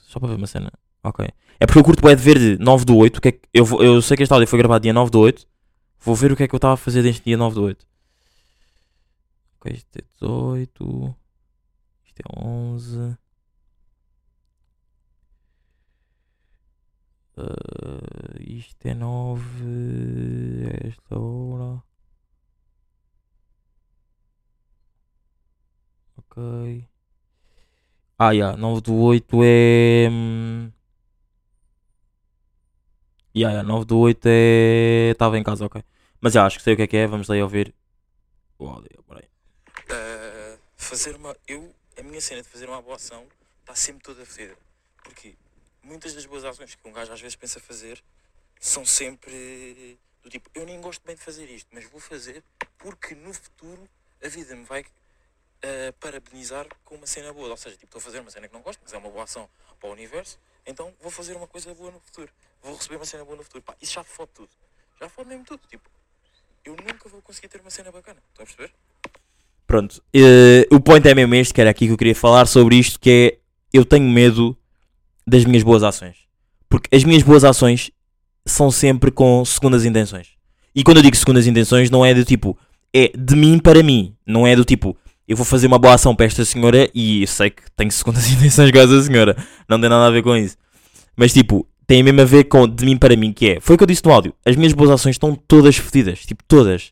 Só 0.07 0.19
para 0.19 0.29
ver 0.29 0.35
uma 0.35 0.47
cena. 0.47 0.71
Ok. 1.05 1.29
É 1.59 1.65
porque 1.67 1.77
eu 1.79 1.83
curto 1.83 2.01
bué 2.01 2.15
de 2.15 2.21
ver 2.23 2.39
de 2.39 2.57
9 2.57 2.83
do 2.83 2.97
8. 2.97 3.17
O 3.17 3.21
que 3.21 3.27
é 3.27 3.31
que, 3.33 3.41
eu, 3.53 3.65
eu 3.81 4.01
sei 4.01 4.17
que 4.17 4.23
este 4.23 4.33
áudio 4.33 4.47
foi 4.47 4.57
gravado 4.57 4.81
dia 4.81 4.91
9 4.91 5.11
do 5.11 5.19
8. 5.19 5.47
Vou 5.99 6.15
ver 6.15 6.31
o 6.31 6.35
que 6.35 6.43
é 6.43 6.47
que 6.47 6.55
eu 6.55 6.57
estava 6.57 6.73
a 6.73 6.77
fazer 6.77 7.03
deste 7.03 7.23
dia 7.23 7.37
9 7.37 7.55
do 7.55 7.63
8. 7.63 7.87
Ok, 9.59 9.71
isto 9.71 9.97
é 9.97 10.01
18. 10.19 11.15
Isto 12.05 12.21
é 12.21 12.39
11. 12.39 13.17
Uh, 17.37 18.41
isto 18.41 18.87
é 18.87 18.93
9. 18.95 19.43
é 20.83 20.87
Esta 20.87 21.19
hora. 21.19 21.83
Ok. 26.17 26.87
Ah, 28.17 28.31
yeah, 28.31 28.57
9 28.57 28.81
do 28.81 28.95
8 28.95 29.43
é. 29.43 30.07
hum, 30.09 30.71
Yeah, 33.35 33.53
yeah, 33.53 33.67
9 33.67 33.85
do 33.85 33.97
8 33.97 34.25
é. 34.27 35.09
Estava 35.11 35.37
em 35.37 35.43
casa, 35.43 35.65
ok. 35.65 35.83
Mas 36.21 36.33
já, 36.33 36.45
acho 36.45 36.57
que 36.57 36.63
sei 36.63 36.73
o 36.73 36.77
que 36.77 36.83
é 36.83 36.87
que 36.87 36.97
é. 36.97 37.07
Vamos 37.07 37.27
lá 37.27 37.35
ouvir 37.35 37.73
o 38.57 38.67
áudio. 38.67 39.03
Peraí. 39.07 39.27
Uh, 39.89 40.59
fazer 40.75 41.15
uma. 41.15 41.35
Eu, 41.47 41.73
a 41.97 42.03
minha 42.03 42.21
cena 42.21 42.41
de 42.41 42.47
fazer 42.47 42.69
uma 42.69 42.81
boa 42.81 42.95
ação 42.95 43.25
está 43.59 43.75
sempre 43.75 44.03
toda 44.03 44.25
fedida. 44.25 44.55
Porque 45.03 45.35
muitas 45.83 46.13
das 46.13 46.25
boas 46.25 46.45
ações 46.45 46.75
que 46.75 46.87
um 46.87 46.93
gajo 46.93 47.11
às 47.11 47.19
vezes 47.19 47.35
pensa 47.35 47.59
fazer 47.59 48.01
são 48.59 48.85
sempre 48.85 49.99
do 50.25 50.29
tipo, 50.29 50.49
eu 50.55 50.65
nem 50.65 50.81
gosto 50.81 51.05
bem 51.05 51.15
de 51.15 51.21
fazer 51.21 51.47
isto, 51.51 51.67
mas 51.71 51.85
vou 51.85 51.99
fazer 51.99 52.43
porque 52.79 53.13
no 53.13 53.31
futuro 53.31 53.87
a 54.23 54.27
vida 54.27 54.55
me 54.55 54.63
vai 54.63 54.81
uh, 54.81 55.93
parabenizar 55.99 56.67
com 56.83 56.95
uma 56.95 57.05
cena 57.05 57.31
boa. 57.31 57.49
Ou 57.49 57.57
seja, 57.57 57.75
tipo, 57.75 57.85
estou 57.85 57.99
a 57.99 58.01
fazer 58.01 58.21
uma 58.21 58.31
cena 58.31 58.47
que 58.47 58.53
não 58.53 58.61
gosto, 58.61 58.79
mas 58.81 58.91
é 58.91 58.97
uma 58.97 59.09
boa 59.09 59.25
ação 59.25 59.47
para 59.79 59.89
o 59.89 59.91
universo. 59.91 60.39
Então 60.65 60.91
vou 61.01 61.11
fazer 61.11 61.35
uma 61.35 61.47
coisa 61.47 61.73
boa 61.73 61.91
no 61.91 61.99
futuro. 61.99 62.29
Vou 62.63 62.75
receber 62.75 62.95
uma 62.95 63.05
cena 63.05 63.23
boa 63.23 63.37
no 63.37 63.43
futuro. 63.43 63.63
Pá, 63.63 63.75
isso 63.81 63.93
já 63.93 64.03
fode 64.03 64.31
tudo. 64.33 64.49
Já 64.99 65.07
fode 65.09 65.29
mesmo 65.29 65.45
tudo. 65.45 65.61
Tipo, 65.69 65.89
eu 66.63 66.75
nunca 66.75 67.07
vou 67.09 67.21
conseguir 67.21 67.47
ter 67.47 67.61
uma 67.61 67.69
cena 67.69 67.91
bacana. 67.91 68.19
Estão 68.31 68.43
a 68.43 68.45
perceber? 68.45 68.73
Pronto, 69.67 70.01
eh, 70.13 70.67
o 70.71 70.79
point 70.79 71.07
é 71.07 71.15
mesmo 71.15 71.33
este, 71.35 71.53
que 71.53 71.61
era 71.61 71.69
aqui 71.69 71.87
que 71.87 71.93
eu 71.93 71.97
queria 71.97 72.15
falar 72.15 72.45
sobre 72.45 72.75
isto, 72.75 72.99
que 72.99 73.09
é, 73.09 73.37
eu 73.73 73.83
tenho 73.83 74.07
medo 74.07 74.55
das 75.25 75.43
minhas 75.43 75.63
boas 75.63 75.83
ações. 75.83 76.17
Porque 76.69 76.95
as 76.95 77.03
minhas 77.03 77.23
boas 77.23 77.43
ações 77.43 77.91
são 78.45 78.69
sempre 78.69 79.11
com 79.11 79.43
segundas 79.43 79.85
intenções. 79.85 80.29
E 80.73 80.83
quando 80.83 80.97
eu 80.97 81.03
digo 81.03 81.15
segundas 81.15 81.47
intenções, 81.47 81.89
não 81.89 82.05
é 82.05 82.13
do 82.13 82.23
tipo, 82.23 82.57
é 82.93 83.11
de 83.17 83.35
mim 83.35 83.57
para 83.57 83.81
mim. 83.81 84.15
Não 84.25 84.45
é 84.45 84.55
do 84.55 84.63
tipo, 84.63 84.95
eu 85.27 85.35
vou 85.35 85.45
fazer 85.45 85.67
uma 85.67 85.79
boa 85.79 85.95
ação 85.95 86.15
para 86.15 86.25
esta 86.25 86.45
senhora 86.45 86.89
e 86.93 87.25
sei 87.27 87.49
que 87.49 87.63
tenho 87.75 87.91
segundas 87.91 88.29
intenções 88.31 88.71
com 88.71 88.77
essa 88.77 89.01
senhora. 89.03 89.35
Não 89.67 89.79
tem 89.79 89.89
nada 89.89 90.07
a 90.07 90.11
ver 90.11 90.21
com 90.23 90.35
isso. 90.35 90.57
Mas 91.15 91.33
tipo, 91.33 91.67
tem 91.87 92.03
mesmo 92.03 92.21
a 92.21 92.25
ver 92.25 92.45
com 92.45 92.67
de 92.67 92.85
mim 92.85 92.97
para 92.97 93.15
mim, 93.15 93.31
que 93.31 93.51
é, 93.51 93.59
foi 93.59 93.75
o 93.75 93.77
que 93.77 93.83
eu 93.83 93.87
disse 93.87 94.03
no 94.05 94.11
áudio, 94.11 94.33
as 94.45 94.55
minhas 94.55 94.73
boas 94.73 94.89
ações 94.89 95.15
estão 95.15 95.35
todas 95.35 95.77
fodidas, 95.77 96.19
tipo, 96.25 96.43
todas. 96.47 96.91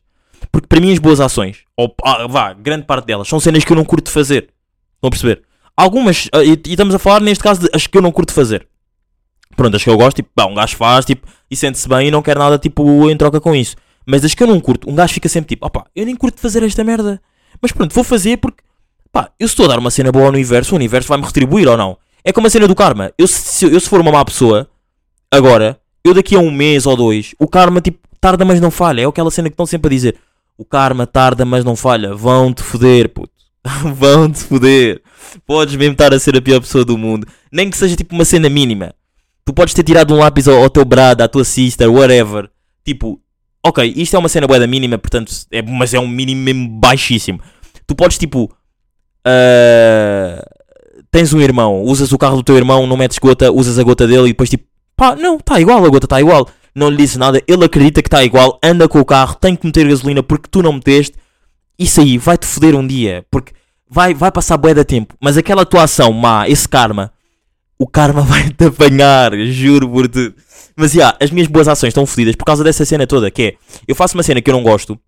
Porque 0.52 0.66
para 0.66 0.80
mim 0.80 0.92
as 0.92 0.98
boas 0.98 1.20
ações, 1.20 1.64
ou 1.76 1.94
ah, 2.04 2.26
vá, 2.26 2.52
grande 2.52 2.84
parte 2.86 3.06
delas, 3.06 3.28
são 3.28 3.40
cenas 3.40 3.64
que 3.64 3.72
eu 3.72 3.76
não 3.76 3.84
curto 3.84 4.10
fazer. 4.10 4.50
Estão 4.94 5.08
a 5.08 5.10
perceber? 5.10 5.42
Algumas, 5.76 6.28
ah, 6.32 6.44
e, 6.44 6.50
e 6.50 6.70
estamos 6.70 6.94
a 6.94 6.98
falar 6.98 7.20
neste 7.20 7.42
caso 7.42 7.62
de 7.62 7.70
as 7.72 7.86
que 7.86 7.96
eu 7.96 8.02
não 8.02 8.12
curto 8.12 8.32
fazer. 8.32 8.66
Pronto, 9.56 9.76
as 9.76 9.82
que 9.84 9.90
eu 9.90 9.96
gosto, 9.96 10.16
tipo, 10.16 10.30
pá, 10.34 10.46
um 10.46 10.54
gajo 10.54 10.76
faz, 10.76 11.04
tipo, 11.04 11.26
e 11.50 11.56
sente-se 11.56 11.88
bem 11.88 12.08
e 12.08 12.10
não 12.10 12.22
quer 12.22 12.36
nada, 12.36 12.58
tipo, 12.58 13.08
em 13.10 13.16
troca 13.16 13.40
com 13.40 13.54
isso. 13.54 13.76
Mas 14.06 14.24
as 14.24 14.34
que 14.34 14.42
eu 14.42 14.46
não 14.46 14.60
curto, 14.60 14.88
um 14.88 14.94
gajo 14.94 15.14
fica 15.14 15.28
sempre 15.28 15.48
tipo, 15.48 15.66
opá, 15.66 15.86
eu 15.94 16.04
nem 16.04 16.14
curto 16.14 16.40
fazer 16.40 16.62
esta 16.62 16.84
merda. 16.84 17.20
Mas 17.64 17.72
pronto, 17.72 17.94
vou 17.94 18.04
fazer 18.04 18.36
porque, 18.36 18.62
pá, 19.10 19.30
eu 19.40 19.46
estou 19.46 19.64
a 19.64 19.68
dar 19.68 19.78
uma 19.78 19.90
cena 19.90 20.12
boa 20.12 20.26
ao 20.26 20.30
universo, 20.30 20.74
o 20.74 20.76
universo 20.76 21.08
vai-me 21.08 21.24
retribuir 21.24 21.66
ou 21.66 21.78
não. 21.78 21.96
É 22.22 22.30
como 22.30 22.46
a 22.46 22.50
cena 22.50 22.68
do 22.68 22.74
karma. 22.74 23.10
Eu 23.16 23.26
se, 23.26 23.64
eu, 23.64 23.80
se 23.80 23.88
for 23.88 24.02
uma 24.02 24.12
má 24.12 24.22
pessoa, 24.22 24.68
agora, 25.30 25.80
eu 26.04 26.12
daqui 26.12 26.36
a 26.36 26.38
um 26.40 26.50
mês 26.50 26.84
ou 26.84 26.94
dois, 26.94 27.34
o 27.38 27.48
karma, 27.48 27.80
tipo, 27.80 28.06
tarda 28.20 28.44
mas 28.44 28.60
não 28.60 28.70
falha. 28.70 29.00
É 29.00 29.06
aquela 29.06 29.30
cena 29.30 29.48
que 29.48 29.54
estão 29.54 29.64
sempre 29.64 29.88
a 29.88 29.96
dizer. 29.96 30.16
O 30.58 30.64
karma 30.66 31.06
tarda 31.06 31.46
mas 31.46 31.64
não 31.64 31.74
falha. 31.74 32.14
Vão-te 32.14 32.62
foder, 32.62 33.08
puto. 33.08 33.32
Vão-te 33.96 34.40
foder. 34.40 35.00
Podes 35.46 35.74
mesmo 35.74 35.92
estar 35.92 36.12
a 36.12 36.18
ser 36.18 36.36
a 36.36 36.42
pior 36.42 36.60
pessoa 36.60 36.84
do 36.84 36.98
mundo. 36.98 37.26
Nem 37.50 37.70
que 37.70 37.78
seja 37.78 37.96
tipo 37.96 38.14
uma 38.14 38.26
cena 38.26 38.50
mínima. 38.50 38.94
Tu 39.42 39.54
podes 39.54 39.72
ter 39.72 39.84
tirado 39.84 40.12
um 40.12 40.18
lápis 40.18 40.46
ao, 40.46 40.62
ao 40.62 40.68
teu 40.68 40.84
brado, 40.84 41.22
à 41.22 41.28
tua 41.28 41.44
sister, 41.46 41.90
whatever. 41.90 42.50
Tipo, 42.84 43.18
ok, 43.64 43.90
isto 43.96 44.14
é 44.16 44.18
uma 44.18 44.28
cena 44.28 44.46
boeda 44.46 44.66
mínima, 44.66 44.98
portanto, 44.98 45.32
é, 45.50 45.62
mas 45.62 45.94
é 45.94 45.98
um 45.98 46.06
mínimo 46.06 46.42
mesmo 46.42 46.68
baixíssimo. 46.68 47.40
Tu 47.86 47.94
podes 47.94 48.18
tipo. 48.18 48.50
ah, 49.24 50.42
tens 51.14 51.32
um 51.32 51.40
irmão, 51.40 51.82
usas 51.82 52.10
o 52.10 52.18
carro 52.18 52.38
do 52.38 52.42
teu 52.42 52.56
irmão, 52.56 52.88
não 52.88 52.96
metes 52.96 53.20
gota, 53.20 53.52
usas 53.52 53.78
a 53.78 53.84
gota 53.84 54.04
dele 54.04 54.24
e 54.24 54.28
depois 54.28 54.50
tipo, 54.50 54.64
pá, 54.96 55.14
não, 55.14 55.36
está 55.36 55.60
igual, 55.60 55.84
a 55.84 55.88
gota 55.88 56.06
está 56.06 56.20
igual. 56.20 56.48
Não 56.74 56.90
lhe 56.90 56.96
disse 56.96 57.16
nada, 57.18 57.40
ele 57.46 57.64
acredita 57.64 58.02
que 58.02 58.08
está 58.08 58.24
igual, 58.24 58.58
anda 58.60 58.88
com 58.88 58.98
o 58.98 59.04
carro, 59.04 59.36
tem 59.36 59.54
que 59.54 59.64
meter 59.64 59.86
gasolina 59.88 60.24
porque 60.24 60.48
tu 60.50 60.60
não 60.60 60.72
meteste. 60.72 61.14
Isso 61.78 62.00
aí 62.00 62.18
vai-te 62.18 62.44
foder 62.46 62.74
um 62.74 62.84
dia, 62.84 63.24
porque 63.30 63.52
vai, 63.88 64.12
vai 64.12 64.32
passar 64.32 64.56
bué 64.56 64.74
de 64.74 64.84
tempo, 64.84 65.14
mas 65.20 65.36
aquela 65.36 65.64
tua 65.64 65.84
ação 65.84 66.12
má, 66.12 66.48
esse 66.48 66.68
karma, 66.68 67.12
o 67.78 67.86
karma 67.86 68.22
vai-te 68.26 68.64
apanhar, 68.64 69.36
juro 69.46 69.88
por 69.88 70.08
tudo. 70.08 70.34
Mas 70.76 70.90
já, 70.90 71.16
as 71.20 71.30
minhas 71.30 71.46
boas 71.46 71.68
ações 71.68 71.90
estão 71.90 72.04
fodidas 72.04 72.34
por 72.34 72.44
causa 72.44 72.64
dessa 72.64 72.84
cena 72.84 73.06
toda, 73.06 73.30
que 73.30 73.42
é, 73.42 73.54
eu 73.86 73.94
faço 73.94 74.16
uma 74.16 74.24
cena 74.24 74.42
que 74.42 74.50
eu 74.50 74.54
não 74.54 74.64
gosto 74.64 74.98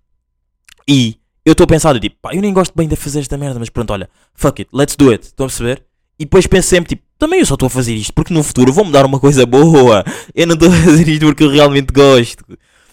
e 0.88 1.16
eu 1.46 1.52
estou 1.52 1.64
a 1.64 1.68
pensar, 1.68 1.98
tipo, 2.00 2.16
pá, 2.20 2.34
eu 2.34 2.42
nem 2.42 2.52
gosto 2.52 2.72
bem 2.74 2.88
de 2.88 2.96
fazer 2.96 3.20
esta 3.20 3.38
merda, 3.38 3.60
mas 3.60 3.70
pronto, 3.70 3.92
olha, 3.92 4.10
fuck 4.34 4.60
it, 4.60 4.68
let's 4.72 4.96
do 4.96 5.12
it, 5.12 5.26
estão 5.26 5.46
a 5.46 5.48
perceber? 5.48 5.84
E 6.18 6.24
depois 6.24 6.44
penso 6.48 6.68
sempre, 6.68 6.96
tipo, 6.96 7.02
também 7.16 7.38
eu 7.38 7.46
só 7.46 7.54
estou 7.54 7.68
a 7.68 7.70
fazer 7.70 7.94
isto 7.94 8.12
porque 8.12 8.34
no 8.34 8.42
futuro 8.42 8.72
vou-me 8.72 8.90
dar 8.90 9.06
uma 9.06 9.20
coisa 9.20 9.46
boa. 9.46 10.04
Eu 10.34 10.46
não 10.46 10.54
estou 10.54 10.68
a 10.68 10.72
fazer 10.72 11.08
isto 11.08 11.24
porque 11.24 11.44
eu 11.44 11.50
realmente 11.50 11.92
gosto. 11.92 12.44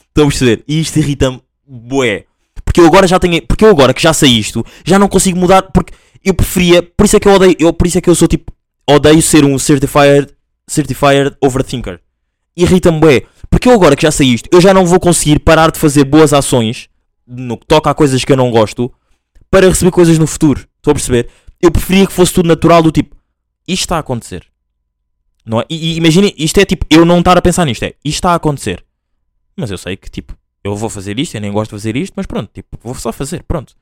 Estão 0.08 0.26
a 0.26 0.28
perceber? 0.28 0.64
E 0.68 0.80
isto 0.80 1.00
irrita-me, 1.00 1.42
bué. 1.66 2.26
Porque 2.64 2.80
eu 2.80 2.86
agora 2.86 3.08
já 3.08 3.20
tenho, 3.20 3.42
porque 3.48 3.66
eu 3.66 3.70
agora 3.70 3.94
que 3.94 4.02
já 4.02 4.14
sei 4.14 4.30
isto, 4.30 4.64
já 4.86 5.00
não 5.00 5.08
consigo 5.08 5.38
mudar, 5.38 5.64
porque 5.64 5.94
eu 6.24 6.34
preferia, 6.34 6.84
por 6.84 7.06
isso 7.06 7.18
é 7.18 7.20
que 7.20 7.28
eu 7.28 7.34
odeio, 7.34 7.56
eu, 7.60 7.74
por 7.74 7.88
isso 7.88 7.98
é 7.98 8.02
que 8.02 8.10
eu 8.10 8.16
sou 8.16 8.28
tipo, 8.28 8.54
odeio 8.88 9.22
ser 9.22 9.44
um 9.44 9.58
certified, 9.58 10.28
certified 10.68 11.36
overthinker. 11.42 12.00
Irrita-me 12.56 13.00
bué. 13.00 13.24
Porque 13.50 13.68
eu 13.68 13.74
agora 13.74 13.96
que 13.96 14.04
já 14.04 14.12
sei 14.12 14.28
isto, 14.28 14.48
eu 14.52 14.62
já 14.62 14.74
não 14.74 14.86
vou 14.86 15.00
conseguir 15.00 15.40
parar 15.40 15.72
de 15.72 15.80
fazer 15.80 16.04
boas 16.04 16.34
ações 16.34 16.88
no 17.28 17.58
que 17.58 17.66
toca 17.66 17.90
a 17.90 17.94
coisas 17.94 18.24
que 18.24 18.32
eu 18.32 18.38
não 18.38 18.52
gosto 18.52 18.94
para 19.50 19.68
receber 19.68 19.92
coisas 19.92 20.18
no 20.18 20.28
futuro. 20.28 20.68
Estou 20.78 20.92
a 20.92 20.96
perceber? 20.96 21.30
Eu 21.62 21.72
preferia 21.72 22.06
que 22.06 22.14
fosse 22.14 22.34
tudo 22.34 22.48
natural 22.48 22.82
do 22.82 22.92
tipo, 22.92 23.16
isto 23.68 23.84
está 23.84 23.98
a 23.98 24.00
acontecer. 24.00 24.46
Não 25.46 25.62
é? 25.62 25.66
E, 25.70 25.94
e 25.94 25.98
imaginem, 25.98 26.34
isto 26.38 26.60
é 26.60 26.66
tipo, 26.66 26.86
eu 26.90 27.06
não 27.06 27.20
estar 27.20 27.38
a 27.38 27.42
pensar 27.42 27.66
nisto, 27.66 27.84
é, 27.84 27.94
isto 28.04 28.18
está 28.18 28.32
a 28.32 28.36
acontecer. 28.36 28.84
Mas 29.56 29.72
eu 29.72 29.78
sei 29.78 29.96
que 29.96 30.10
tipo, 30.10 30.38
eu 30.64 30.76
vou 30.76 30.90
fazer 30.90 31.20
isto, 31.20 31.36
eu 31.36 31.42
nem 31.42 31.52
gosto 31.52 31.70
de 31.70 31.76
fazer 31.76 31.96
isto, 31.96 32.14
mas 32.16 32.26
pronto, 32.26 32.50
tipo, 32.54 32.78
vou 32.82 32.96
só 32.96 33.12
fazer, 33.12 33.44
pronto. 33.44 33.76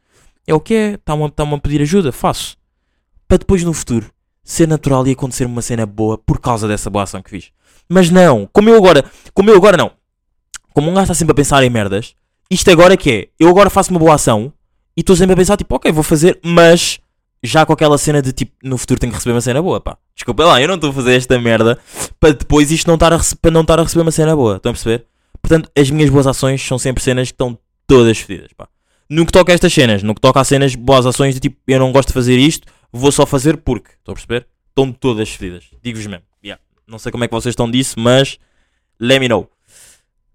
É 0.46 0.54
o 0.54 0.60
que 0.60 0.74
é, 0.74 0.94
está-me 0.96 1.30
tá 1.32 1.44
a 1.44 1.58
pedir 1.60 1.82
ajuda, 1.82 2.12
faço. 2.12 2.58
Para 3.28 3.38
depois 3.38 3.64
no 3.64 3.74
futuro 3.74 4.12
ser 4.44 4.68
natural 4.68 5.08
e 5.08 5.12
acontecer 5.12 5.46
uma 5.46 5.62
cena 5.62 5.86
boa 5.86 6.18
por 6.18 6.40
causa 6.40 6.68
dessa 6.68 6.90
boa 6.90 7.04
ação 7.04 7.22
que 7.22 7.30
fiz. 7.30 7.52
Mas 7.88 8.10
não, 8.10 8.50
como 8.52 8.70
eu 8.70 8.76
agora, 8.76 9.06
como 9.34 9.50
eu 9.50 9.56
agora 9.56 9.78
não. 9.78 9.92
Como 10.74 10.90
um 10.90 10.94
gajo 10.94 11.04
está 11.04 11.14
sempre 11.14 11.34
a 11.34 11.36
pensar 11.36 11.64
em 11.64 11.70
merdas, 11.70 12.16
isto 12.52 12.70
agora 12.70 12.94
é 12.94 12.98
que 12.98 13.10
é, 13.10 13.28
eu 13.40 13.48
agora 13.48 13.70
faço 13.70 13.92
uma 13.92 14.00
boa 14.00 14.14
ação 14.14 14.52
e 14.96 15.00
estou 15.00 15.16
sempre 15.16 15.34
a 15.34 15.38
pensar, 15.38 15.56
tipo, 15.56 15.74
ok, 15.74 15.90
vou 15.90 16.04
fazer, 16.04 16.38
mas 16.44 17.00
já 17.42 17.66
com 17.66 17.72
aquela 17.72 17.98
cena 17.98 18.22
de 18.22 18.34
tipo, 18.34 18.52
no 18.62 18.78
futuro 18.78 19.00
tenho 19.00 19.12
que 19.12 19.18
receber 19.18 19.34
uma 19.34 19.42
cena 19.42 19.62
boa, 19.62 19.80
pá. 19.80 19.98
Desculpa 20.14 20.44
lá, 20.44 20.62
eu 20.62 20.68
não 20.68 20.76
estou 20.76 20.90
a 20.90 20.94
fazer 20.94 21.16
esta 21.16 21.40
merda 21.40 21.80
para 22.20 22.34
depois 22.34 22.70
isto 22.70 22.88
não 22.88 22.96
estar 22.96 23.14
a, 23.14 23.20
para 23.42 23.52
não 23.52 23.62
estar 23.62 23.80
a 23.80 23.84
receber 23.84 24.02
uma 24.02 24.12
cena 24.12 24.36
boa. 24.36 24.58
Estão 24.58 24.72
a 24.72 24.74
perceber? 24.74 25.06
Portanto, 25.42 25.72
as 25.76 25.90
minhas 25.90 26.10
boas 26.10 26.28
ações 26.28 26.62
são 26.62 26.78
sempre 26.78 27.02
cenas 27.02 27.30
que 27.30 27.34
estão 27.34 27.58
todas 27.88 28.20
fedidas, 28.20 28.52
pá. 28.54 28.68
No 29.10 29.26
que 29.26 29.32
toca 29.32 29.52
a 29.52 29.56
estas 29.56 29.74
cenas, 29.74 30.04
no 30.04 30.14
que 30.14 30.22
toca 30.22 30.40
a 30.40 30.44
cenas, 30.44 30.76
boas 30.76 31.06
ações 31.06 31.34
de 31.34 31.40
tipo, 31.40 31.58
eu 31.68 31.80
não 31.80 31.92
gosto 31.92 32.10
de 32.10 32.14
fazer 32.14 32.38
isto, 32.38 32.68
vou 32.92 33.12
só 33.12 33.26
fazer 33.26 33.58
porque. 33.58 33.92
Estão 33.98 34.12
a 34.12 34.16
perceber? 34.16 34.48
Estão 34.70 34.92
todas 34.92 35.30
fedidas. 35.30 35.66
Digo-vos 35.82 36.06
mesmo. 36.06 36.24
Yeah. 36.44 36.62
Não 36.88 37.00
sei 37.00 37.12
como 37.12 37.24
é 37.24 37.28
que 37.28 37.34
vocês 37.34 37.54
estão 37.54 37.70
disso, 37.70 38.00
mas 38.00 38.38
let 39.00 39.20
me 39.20 39.28
know. 39.28 39.50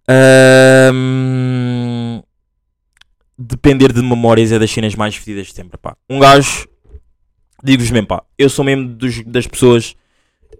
Ahm, 0.09 1.36
Depender 3.38 3.92
de 3.92 4.01
memórias 4.03 4.51
é 4.51 4.59
das 4.59 4.70
cenas 4.70 4.94
mais 4.94 5.14
fedidas 5.16 5.49
de 5.49 5.53
sempre, 5.55 5.77
pá. 5.79 5.96
Um 6.09 6.18
gajo 6.18 6.66
digo-vos 7.62 7.90
mesmo, 7.90 8.07
pá, 8.07 8.22
eu 8.38 8.49
sou 8.49 8.64
mesmo 8.64 8.88
dos- 8.88 9.22
das 9.25 9.46
pessoas 9.46 9.94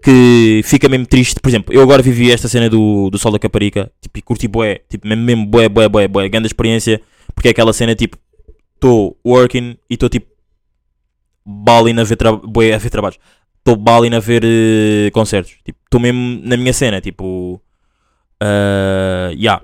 que 0.03 0.61
fica 0.63 0.89
mesmo 0.89 1.05
triste. 1.07 1.39
Por 1.39 1.49
exemplo, 1.49 1.73
eu 1.73 1.81
agora 1.81 2.01
vivi 2.03 2.31
esta 2.31 2.47
cena 2.47 2.69
do, 2.69 3.09
do 3.09 3.17
Sol 3.17 3.31
da 3.31 3.39
Caparica, 3.39 3.91
tipo, 4.01 4.17
e 4.19 4.21
curti 4.21 4.47
bué, 4.47 4.81
tipo, 4.89 5.07
mesmo, 5.07 5.23
mesmo 5.23 5.45
bué, 5.45 5.69
bué, 5.69 5.87
bué, 5.89 6.07
bué, 6.07 6.29
grande 6.29 6.47
experiência, 6.47 7.01
porque 7.33 7.47
é 7.47 7.51
aquela 7.51 7.73
cena, 7.73 7.95
tipo, 7.95 8.17
estou 8.75 9.17
working 9.25 9.77
e 9.89 9.93
estou, 9.93 10.09
tipo, 10.09 10.27
balling 11.45 11.99
a 11.99 12.03
ver, 12.03 12.15
tra 12.17 12.29
a 12.29 12.77
ver 12.77 12.89
trabalhos. 12.89 13.19
Estou 13.59 13.75
balling 13.75 14.13
a 14.15 14.19
ver 14.19 14.43
eh, 14.45 15.09
concertos. 15.11 15.55
Tipo, 15.63 15.79
estou 15.85 15.99
mesmo 15.99 16.41
na 16.43 16.55
minha 16.57 16.73
cena, 16.73 17.01
tipo, 17.01 17.61
ah, 18.41 19.31
yeah. 19.33 19.61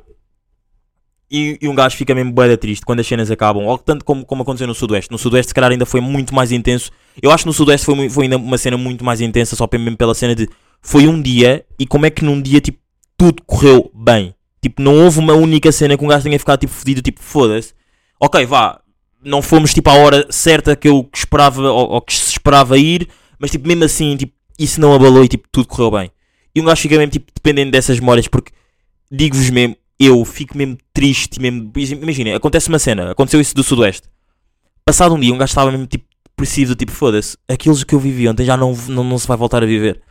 E, 1.36 1.58
e 1.60 1.68
um 1.68 1.74
gajo 1.74 1.98
fica 1.98 2.14
mesmo 2.14 2.32
da 2.32 2.56
triste 2.56 2.86
quando 2.86 3.00
as 3.00 3.08
cenas 3.08 3.32
acabam, 3.32 3.66
ou 3.66 3.76
tanto 3.76 4.06
como, 4.06 4.24
como 4.24 4.44
aconteceu 4.44 4.68
no 4.68 4.76
Sudoeste. 4.76 5.12
No 5.12 5.18
Sudoeste, 5.18 5.50
se 5.50 5.54
calhar, 5.56 5.72
ainda 5.72 5.84
foi 5.84 6.00
muito 6.00 6.36
mais 6.36 6.52
intenso. 6.52 6.92
Eu 7.20 7.32
acho 7.32 7.44
que 7.44 7.48
no 7.48 7.54
Sudoeste 7.54 7.88
foi, 7.88 8.08
foi 8.08 8.26
ainda 8.26 8.38
uma 8.38 8.56
cena 8.56 8.78
muito 8.78 9.04
mais 9.04 9.20
intensa, 9.20 9.56
só 9.56 9.68
mesmo 9.74 9.98
pela 9.98 10.14
cena 10.14 10.36
de 10.36 10.48
foi 10.80 11.08
um 11.08 11.20
dia 11.20 11.66
e 11.80 11.88
como 11.88 12.06
é 12.06 12.12
que 12.12 12.24
num 12.24 12.40
dia 12.40 12.62
tipo 12.62 12.78
tudo 13.18 13.42
correu 13.48 13.90
bem. 13.96 14.36
Tipo, 14.62 14.82
não 14.82 15.04
houve 15.04 15.20
uma 15.20 15.34
única 15.34 15.72
cena 15.72 15.98
que 15.98 16.06
um 16.06 16.08
gajo 16.08 16.24
tenha 16.24 16.38
ficado 16.38 16.60
tipo 16.60 16.72
fodido, 16.72 17.02
tipo, 17.02 17.20
foda-se. 17.20 17.74
Ok, 18.20 18.46
vá, 18.46 18.80
não 19.24 19.42
fomos 19.42 19.74
tipo 19.74 19.90
à 19.90 19.94
hora 19.94 20.28
certa 20.30 20.76
que 20.76 20.88
eu 20.88 21.10
esperava 21.14 21.62
ou, 21.62 21.90
ou 21.94 22.02
que 22.02 22.14
se 22.14 22.30
esperava 22.30 22.78
ir, 22.78 23.08
mas 23.40 23.50
tipo, 23.50 23.68
mesmo 23.68 23.84
assim, 23.86 24.16
tipo, 24.16 24.34
isso 24.60 24.80
não 24.80 24.94
abalou 24.94 25.24
e 25.24 25.28
tipo, 25.28 25.48
tudo 25.52 25.68
correu 25.68 25.90
bem. 25.90 26.12
E 26.54 26.62
um 26.62 26.66
gajo 26.66 26.82
fica 26.82 26.96
mesmo 26.96 27.12
tipo 27.12 27.32
dependendo 27.34 27.72
dessas 27.72 28.00
memórias, 28.00 28.28
porque 28.28 28.52
digo-vos 29.12 29.50
mesmo, 29.50 29.76
eu 30.06 30.24
fico 30.26 30.58
mesmo 30.58 30.78
triste, 30.94 31.40
mesmo. 31.40 31.72
Imagina, 32.02 32.36
acontece 32.36 32.70
uma 32.70 32.80
cena, 32.80 33.12
aconteceu 33.12 33.40
isso 33.40 33.56
do 33.56 33.64
Sudoeste. 33.64 34.08
Passado 34.86 35.16
um 35.16 35.20
dia, 35.20 35.34
um 35.34 35.38
gajo 35.38 35.52
estava 35.52 35.72
mesmo 35.72 35.88
tipo 35.88 36.06
depressivo, 36.36 36.76
tipo, 36.76 36.92
foda-se, 36.92 37.38
aqueles 37.48 37.84
que 37.84 37.94
eu 37.96 38.00
vivi 38.00 38.28
ontem 38.28 38.44
já 38.46 38.58
não, 38.58 38.74
não, 38.90 39.04
não 39.04 39.18
se 39.18 39.28
vai 39.28 39.38
voltar 39.38 39.64
a 39.64 39.66
viver. 39.66 40.02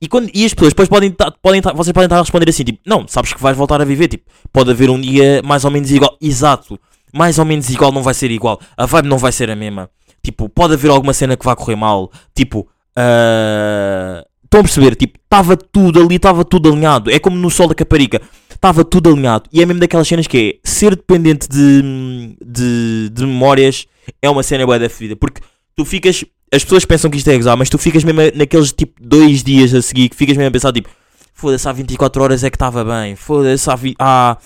E, 0.00 0.08
quando, 0.08 0.30
e 0.32 0.44
as 0.44 0.54
pessoas 0.54 0.72
depois 0.72 0.88
podem, 0.88 1.10
tá- 1.10 1.30
podem 1.42 1.60
vocês 1.60 1.92
podem 1.92 2.06
estar 2.06 2.16
a 2.16 2.20
responder 2.20 2.48
assim, 2.48 2.64
tipo, 2.64 2.78
não, 2.86 3.06
sabes 3.06 3.32
que 3.32 3.42
vais 3.42 3.56
voltar 3.56 3.80
a 3.80 3.84
viver, 3.84 4.08
tipo, 4.08 4.24
pode 4.52 4.70
haver 4.70 4.90
um 4.90 5.00
dia 5.00 5.42
mais 5.44 5.64
ou 5.64 5.70
menos 5.70 5.90
igual, 5.90 6.16
exato, 6.20 6.78
mais 7.12 7.38
ou 7.38 7.44
menos 7.44 7.68
igual 7.68 7.92
não 7.92 8.02
vai 8.02 8.14
ser 8.14 8.30
igual, 8.30 8.60
a 8.76 8.86
vibe 8.86 9.08
não 9.08 9.18
vai 9.18 9.32
ser 9.32 9.50
a 9.50 9.56
mesma, 9.56 9.90
tipo, 10.22 10.48
pode 10.48 10.74
haver 10.74 10.90
alguma 10.90 11.12
cena 11.12 11.36
que 11.36 11.44
vai 11.44 11.56
correr 11.56 11.76
mal, 11.76 12.10
tipo, 12.34 12.68
ah, 12.96 14.24
estão 14.48 14.60
a 14.60 14.62
perceber, 14.62 14.96
tipo, 14.96 15.18
estava 15.22 15.56
tudo 15.56 16.00
ali, 16.02 16.16
estava 16.16 16.42
tudo 16.42 16.70
alinhado, 16.72 17.10
é 17.10 17.18
como 17.18 17.36
no 17.36 17.50
Sol 17.50 17.68
da 17.68 17.74
Caparica, 17.74 18.20
estava 18.50 18.82
tudo 18.82 19.10
alinhado, 19.10 19.48
e 19.52 19.60
é 19.62 19.66
mesmo 19.66 19.78
daquelas 19.80 20.08
cenas 20.08 20.26
que 20.26 20.58
é, 20.64 20.68
ser 20.68 20.96
dependente 20.96 21.46
de, 21.48 22.34
de, 22.44 23.10
de 23.12 23.26
memórias 23.26 23.86
é 24.22 24.28
uma 24.30 24.42
cena 24.42 24.64
boa 24.64 24.78
da 24.78 24.88
vida, 24.88 25.14
porque 25.16 25.42
tu 25.76 25.84
ficas, 25.84 26.24
as 26.50 26.64
pessoas 26.64 26.86
pensam 26.86 27.10
que 27.10 27.18
isto 27.18 27.28
é 27.28 27.36
gozar, 27.36 27.56
mas 27.58 27.68
tu 27.68 27.76
ficas 27.76 28.02
mesmo 28.02 28.22
naqueles 28.34 28.72
tipo 28.72 28.94
dois 29.00 29.42
dias 29.44 29.74
a 29.74 29.82
seguir 29.82 30.08
que 30.08 30.16
ficas 30.16 30.34
mesmo 30.36 30.48
a 30.48 30.52
pensar 30.52 30.72
tipo, 30.72 30.88
foda-se, 31.34 31.68
há 31.68 31.72
24 31.72 32.22
horas 32.22 32.42
é 32.42 32.48
que 32.50 32.56
estava 32.56 32.82
bem, 32.84 33.14
foda-se, 33.16 33.70
há, 33.70 33.76
vi- 33.76 33.94
há 33.98 34.38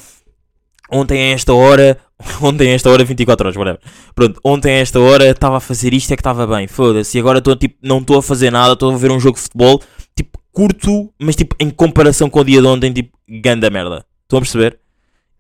ontem 0.90 1.30
a 1.30 1.34
esta 1.34 1.54
hora, 1.54 1.96
ontem 2.40 2.70
a 2.70 2.74
esta 2.74 2.90
hora 2.90 3.04
24 3.04 3.46
horas, 3.46 3.56
whatever. 3.56 3.80
Pronto, 4.14 4.40
ontem 4.44 4.72
a 4.72 4.78
esta 4.78 5.00
hora 5.00 5.30
estava 5.30 5.56
a 5.56 5.60
fazer 5.60 5.92
isto 5.94 6.12
é 6.12 6.16
que 6.16 6.20
estava 6.20 6.46
bem, 6.46 6.66
foda-se, 6.66 7.16
e 7.16 7.20
agora 7.20 7.38
estou 7.38 7.56
tipo, 7.56 7.76
não 7.82 7.98
estou 7.98 8.18
a 8.18 8.22
fazer 8.22 8.50
nada, 8.50 8.72
estou 8.74 8.92
a 8.92 8.96
ver 8.96 9.10
um 9.10 9.20
jogo 9.20 9.36
de 9.36 9.42
futebol, 9.42 9.80
tipo, 10.14 10.38
curto, 10.52 11.12
mas 11.18 11.36
tipo, 11.36 11.56
em 11.58 11.70
comparação 11.70 12.28
com 12.28 12.40
o 12.40 12.44
dia 12.44 12.60
de 12.60 12.66
ontem, 12.66 12.92
tipo, 12.92 13.16
ganda 13.28 13.70
merda. 13.70 14.04
Estão 14.22 14.38
a 14.38 14.42
perceber? 14.42 14.78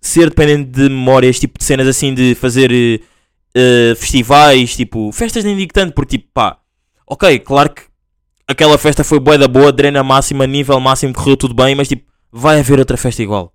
Ser 0.00 0.30
dependente 0.30 0.70
de 0.70 0.88
memórias, 0.88 1.38
tipo, 1.38 1.58
de 1.58 1.64
cenas 1.64 1.86
assim, 1.86 2.12
de 2.12 2.34
fazer 2.34 2.70
eh, 3.54 3.94
festivais, 3.96 4.74
tipo, 4.74 5.12
festas 5.12 5.44
nem 5.44 5.56
digo 5.56 5.72
tanto, 5.72 5.92
porque 5.94 6.18
tipo, 6.18 6.30
pá, 6.32 6.58
ok, 7.06 7.38
claro 7.40 7.70
que 7.70 7.82
aquela 8.48 8.78
festa 8.78 9.04
foi 9.04 9.20
bué 9.20 9.36
da 9.36 9.46
boa, 9.46 9.70
drena 9.70 10.02
máxima, 10.02 10.46
nível 10.46 10.80
máximo, 10.80 11.12
correu 11.12 11.36
tudo 11.36 11.54
bem, 11.54 11.74
mas 11.74 11.88
tipo, 11.88 12.10
vai 12.30 12.60
haver 12.60 12.78
outra 12.78 12.96
festa 12.96 13.22
igual. 13.22 13.52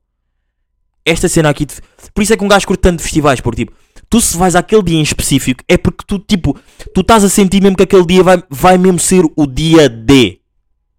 Esta 1.08 1.30
cena 1.30 1.50
aqui, 1.50 1.66
por 2.14 2.22
isso 2.22 2.34
é 2.34 2.38
que 2.38 2.44
um 2.44 2.50
gajo 2.50 2.68
curte 2.68 2.82
tanto 2.82 3.02
festivais, 3.02 3.40
porque 3.40 3.64
tipo, 3.64 3.78
tu 4.10 4.20
se 4.20 4.38
vais 4.38 4.58
àquele 4.58 4.84
dia 4.84 4.98
em 4.98 5.02
específico, 5.02 5.64
é 5.66 5.78
porque 5.78 6.04
tu, 6.06 6.20
tipo, 6.20 6.54
tu 6.94 7.00
estás 7.00 7.24
a 7.24 7.30
sentir 7.30 7.62
mesmo 7.62 7.78
que 7.78 7.84
aquele 7.84 8.06
dia 8.06 8.22
vai, 8.22 8.44
vai 8.50 8.78
mesmo 8.78 9.00
ser 9.00 9.24
o 9.36 9.48
dia 9.48 9.88
D. 9.88 10.42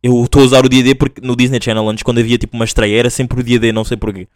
Eu 0.02 0.24
estou 0.24 0.40
a 0.40 0.44
usar 0.46 0.64
o 0.64 0.68
dia 0.68 0.82
D 0.82 0.94
porque 0.94 1.20
no 1.20 1.36
Disney 1.36 1.60
Channel 1.60 1.86
antes, 1.86 2.02
quando 2.02 2.20
havia 2.20 2.38
tipo 2.38 2.56
uma 2.56 2.64
estreia, 2.64 2.98
era 2.98 3.10
sempre 3.10 3.40
o 3.40 3.42
dia 3.42 3.58
D, 3.58 3.70
não 3.70 3.84
sei 3.84 3.98
porquê. 3.98 4.26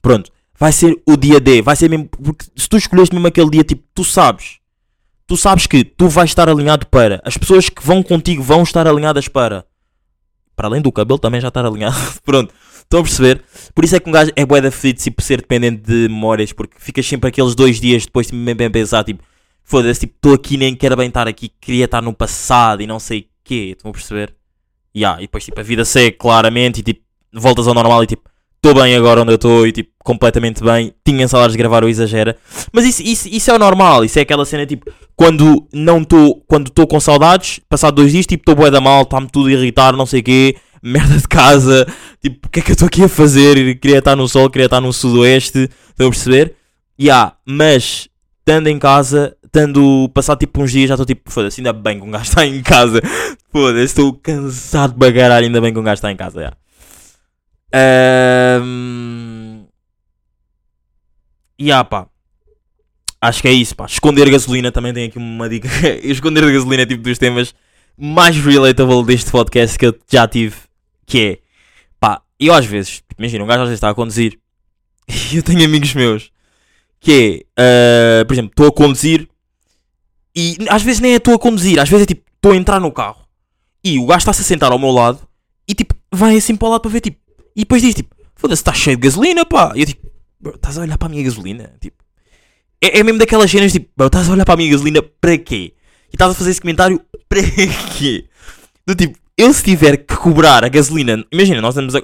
Pronto, 0.00 0.30
vai 0.58 0.72
ser 0.72 0.98
o 1.06 1.14
dia 1.14 1.38
D, 1.38 1.60
vai 1.60 1.76
ser 1.76 1.90
mesmo, 1.90 2.08
porque 2.08 2.46
se 2.56 2.66
tu 2.66 2.78
escolheste 2.78 3.14
mesmo 3.14 3.26
aquele 3.26 3.50
dia, 3.50 3.64
tipo, 3.64 3.82
tu 3.94 4.02
sabes, 4.02 4.60
tu 5.26 5.36
sabes 5.36 5.66
que 5.66 5.84
tu 5.84 6.08
vais 6.08 6.30
estar 6.30 6.48
alinhado 6.48 6.86
para, 6.86 7.20
as 7.22 7.36
pessoas 7.36 7.68
que 7.68 7.84
vão 7.84 8.02
contigo 8.02 8.42
vão 8.42 8.62
estar 8.62 8.86
alinhadas 8.86 9.28
para, 9.28 9.66
para 10.56 10.68
além 10.68 10.80
do 10.80 10.90
cabelo 10.90 11.18
também 11.18 11.40
já 11.40 11.48
estar 11.48 11.66
alinhado, 11.66 11.96
pronto, 12.24 12.54
estão 12.84 13.00
a 13.00 13.02
perceber? 13.02 13.42
Por 13.74 13.84
isso 13.84 13.96
é 13.96 14.00
que 14.00 14.08
um 14.08 14.12
gajo 14.12 14.30
é 14.36 14.46
bué 14.46 14.60
da 14.60 14.70
fedido, 14.70 15.02
tipo, 15.02 15.22
ser 15.22 15.40
dependente 15.40 15.82
de 15.82 16.08
memórias, 16.08 16.52
porque 16.52 16.76
ficas 16.78 17.06
sempre 17.06 17.28
aqueles 17.28 17.54
dois 17.54 17.80
dias 17.80 18.04
depois, 18.04 18.26
tipo, 18.26 18.38
bem, 18.38 18.54
bem 18.54 18.70
pensar, 18.70 19.04
tipo, 19.04 19.22
foda-se, 19.64 20.00
tipo, 20.00 20.14
estou 20.16 20.34
aqui, 20.34 20.56
nem 20.56 20.74
quero 20.74 20.96
bem 20.96 21.08
estar 21.08 21.26
aqui, 21.26 21.50
queria 21.60 21.86
estar 21.86 22.02
no 22.02 22.12
passado 22.12 22.82
e 22.82 22.86
não 22.86 22.98
sei 22.98 23.20
o 23.20 23.24
quê, 23.42 23.74
estão 23.76 23.90
a 23.90 23.94
perceber? 23.94 24.34
Yeah, 24.96 25.20
e 25.20 25.22
depois, 25.22 25.44
tipo, 25.44 25.58
a 25.58 25.62
vida 25.62 25.84
segue 25.84 26.12
claramente 26.12 26.78
e, 26.78 26.82
tipo, 26.82 27.02
voltas 27.32 27.66
ao 27.66 27.74
normal 27.74 28.04
e, 28.04 28.06
tipo, 28.06 28.30
estou 28.56 28.80
bem 28.80 28.94
agora 28.94 29.20
onde 29.20 29.32
eu 29.32 29.36
estou 29.36 29.66
e, 29.66 29.72
tipo, 29.72 29.90
completamente 30.02 30.62
bem, 30.62 30.94
tinha 31.04 31.28
salários 31.28 31.52
de 31.52 31.58
gravar 31.58 31.82
ou 31.82 31.88
exagera. 31.88 32.36
Mas 32.72 32.86
isso, 32.86 33.02
isso, 33.02 33.28
isso 33.28 33.50
é 33.50 33.54
o 33.54 33.58
normal, 33.58 34.04
isso 34.04 34.18
é 34.18 34.22
aquela 34.22 34.44
cena, 34.46 34.64
tipo, 34.64 34.90
quando 35.14 35.66
não 35.72 36.00
estou, 36.00 36.42
quando 36.46 36.68
estou 36.68 36.86
com 36.86 36.98
saudades, 36.98 37.60
passado 37.68 37.96
dois 37.96 38.12
dias, 38.12 38.26
tipo, 38.26 38.42
estou 38.42 38.54
bué 38.54 38.70
da 38.70 38.80
mal, 38.80 39.02
está-me 39.02 39.28
tudo 39.30 39.48
a 39.48 39.52
irritar, 39.52 39.94
não 39.94 40.06
sei 40.06 40.20
o 40.20 40.22
quê, 40.22 40.56
merda 40.84 41.16
de 41.16 41.26
casa, 41.26 41.86
tipo, 42.22 42.46
o 42.46 42.50
que 42.50 42.60
é 42.60 42.62
que 42.62 42.70
eu 42.70 42.74
estou 42.74 42.86
aqui 42.86 43.02
a 43.02 43.08
fazer? 43.08 43.78
Queria 43.78 43.98
estar 43.98 44.14
no 44.14 44.28
sol, 44.28 44.50
queria 44.50 44.66
estar 44.66 44.80
no 44.80 44.92
sudoeste, 44.92 45.70
estão 45.90 46.06
a 46.06 46.10
perceber? 46.10 46.54
Yeah, 47.00 47.36
mas, 47.46 48.08
estando 48.40 48.68
em 48.68 48.78
casa, 48.78 49.36
estando, 49.44 50.10
passado 50.14 50.38
tipo 50.38 50.62
uns 50.62 50.70
dias, 50.70 50.88
já 50.88 50.94
estou 50.94 51.06
tipo, 51.06 51.30
foda-se, 51.30 51.60
ainda 51.60 51.72
bem 51.72 51.98
que 51.98 52.06
um 52.06 52.10
gajo 52.10 52.24
está 52.24 52.46
em 52.46 52.62
casa, 52.62 53.00
foda-se, 53.50 53.84
estou 53.84 54.12
cansado 54.14 54.92
de 54.92 54.98
bagarar, 54.98 55.42
ainda 55.42 55.60
bem 55.60 55.72
que 55.72 55.78
um 55.78 55.84
gajo 55.84 55.94
está 55.94 56.12
em 56.12 56.16
casa, 56.16 56.38
yeah. 56.40 56.56
Ahm, 58.62 59.64
Yeah, 61.60 61.84
pá. 61.84 62.06
Acho 63.20 63.40
que 63.40 63.48
é 63.48 63.52
isso, 63.52 63.74
pá. 63.74 63.86
Esconder 63.86 64.28
gasolina 64.30 64.70
também 64.70 64.92
tem 64.92 65.06
aqui 65.06 65.18
uma 65.18 65.48
dica. 65.48 65.68
Esconder 66.02 66.44
gasolina 66.52 66.82
é 66.82 66.86
tipo 66.86 67.02
dos 67.02 67.18
temas 67.18 67.54
mais 67.96 68.36
relatable 68.36 69.04
deste 69.04 69.30
podcast 69.30 69.78
que 69.78 69.86
eu 69.86 69.96
já 70.10 70.26
tive. 70.26 70.56
Que 71.06 71.20
é, 71.20 71.38
pá, 72.00 72.22
eu 72.38 72.52
às 72.52 72.66
vezes, 72.66 73.02
imagina, 73.18 73.44
um 73.44 73.46
gajo 73.46 73.62
às 73.62 73.68
vezes 73.68 73.78
está 73.78 73.90
a 73.90 73.94
conduzir 73.94 74.38
e 75.32 75.36
eu 75.36 75.42
tenho 75.42 75.64
amigos 75.64 75.94
meus 75.94 76.32
que 77.00 77.44
é, 77.56 78.20
ah, 78.20 78.24
por 78.24 78.32
exemplo, 78.32 78.50
estou 78.50 78.66
a 78.66 78.72
conduzir 78.72 79.28
e 80.34 80.56
às 80.68 80.82
vezes 80.82 81.00
nem 81.00 81.12
é 81.12 81.16
estou 81.16 81.34
a 81.34 81.38
conduzir, 81.38 81.78
às 81.78 81.88
vezes 81.88 82.04
é 82.04 82.06
tipo, 82.06 82.22
estou 82.34 82.52
a 82.52 82.56
entrar 82.56 82.80
no 82.80 82.90
carro 82.90 83.26
e 83.84 83.98
o 83.98 84.06
gajo 84.06 84.18
está-se 84.18 84.40
a 84.40 84.44
sentar 84.44 84.72
ao 84.72 84.78
meu 84.78 84.90
lado 84.90 85.20
e 85.68 85.74
tipo, 85.74 85.94
vai 86.10 86.36
assim 86.36 86.56
para 86.56 86.68
o 86.68 86.70
lado 86.70 86.80
para 86.80 86.90
ver, 86.90 87.00
tipo, 87.00 87.18
e 87.54 87.60
depois 87.60 87.82
diz 87.82 87.94
tipo, 87.94 88.14
foda-se, 88.34 88.60
está 88.60 88.72
cheio 88.72 88.96
de 88.96 89.02
gasolina, 89.02 89.44
pá. 89.46 89.72
E 89.74 89.80
eu 89.80 89.86
tipo, 89.86 90.10
estás 90.54 90.76
a 90.76 90.82
olhar 90.82 90.98
para 90.98 91.06
a 91.06 91.10
minha 91.10 91.22
gasolina? 91.22 91.74
Tipo, 91.80 92.02
é, 92.80 92.98
é 92.98 93.02
mesmo 93.02 93.18
daquelas 93.18 93.50
cenas 93.50 93.72
tipo, 93.72 93.88
estás 94.04 94.28
a 94.28 94.32
olhar 94.32 94.44
para 94.44 94.54
a 94.54 94.56
minha 94.56 94.70
gasolina 94.70 95.02
para 95.02 95.38
quê? 95.38 95.74
E 96.12 96.14
estás 96.14 96.30
a 96.30 96.34
fazer 96.34 96.50
esse 96.50 96.60
comentário 96.60 97.00
para 97.28 97.40
quê? 97.96 98.26
Do 98.86 98.94
tipo, 98.94 99.18
eu 99.36 99.52
se 99.52 99.62
tiver 99.62 99.98
que 99.98 100.16
cobrar 100.16 100.64
a 100.64 100.68
gasolina, 100.68 101.24
imagina, 101.30 101.60
nós 101.60 101.74
estamos 101.74 101.94
a, 101.94 102.02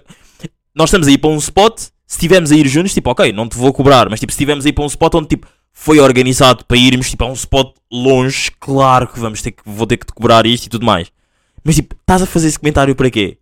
nós 0.75 0.89
estamos 0.89 1.07
a 1.09 1.11
ir 1.11 1.19
para 1.19 1.31
um 1.31 1.37
spot, 1.37 1.79
se 1.79 1.91
estivermos 2.17 2.51
a 2.51 2.57
ir 2.57 2.67
juntos, 2.67 2.93
tipo, 2.93 3.11
ok, 3.11 3.33
não 3.33 3.49
te 3.49 3.57
vou 3.57 3.73
cobrar, 3.73 4.09
mas 4.09 4.21
tipo, 4.21 4.33
se 4.33 4.37
estivermos 4.37 4.67
a 4.67 4.69
ir 4.69 4.73
para 4.73 4.85
um 4.85 4.89
spot 4.89 5.15
onde 5.15 5.29
tipo, 5.29 5.47
foi 5.73 6.01
organizado 6.01 6.65
para 6.65 6.77
irmos 6.77 7.11
tipo, 7.11 7.25
a 7.25 7.29
um 7.29 7.33
spot 7.33 7.75
longe, 7.91 8.51
claro 8.59 9.07
que 9.07 9.19
vamos 9.19 9.43
ter 9.43 9.53
que, 9.53 9.63
vou 9.65 9.87
ter 9.87 9.97
que 9.97 10.07
te 10.07 10.13
cobrar 10.13 10.45
isto 10.47 10.67
e 10.67 10.69
tudo 10.69 10.85
mais. 10.85 11.13
Mas 11.63 11.77
tipo, 11.77 11.95
estás 11.95 12.23
a 12.23 12.27
fazer 12.27 12.49
esse 12.49 12.59
comentário 12.59 12.95
para 12.95 13.11
quê? 13.11 13.39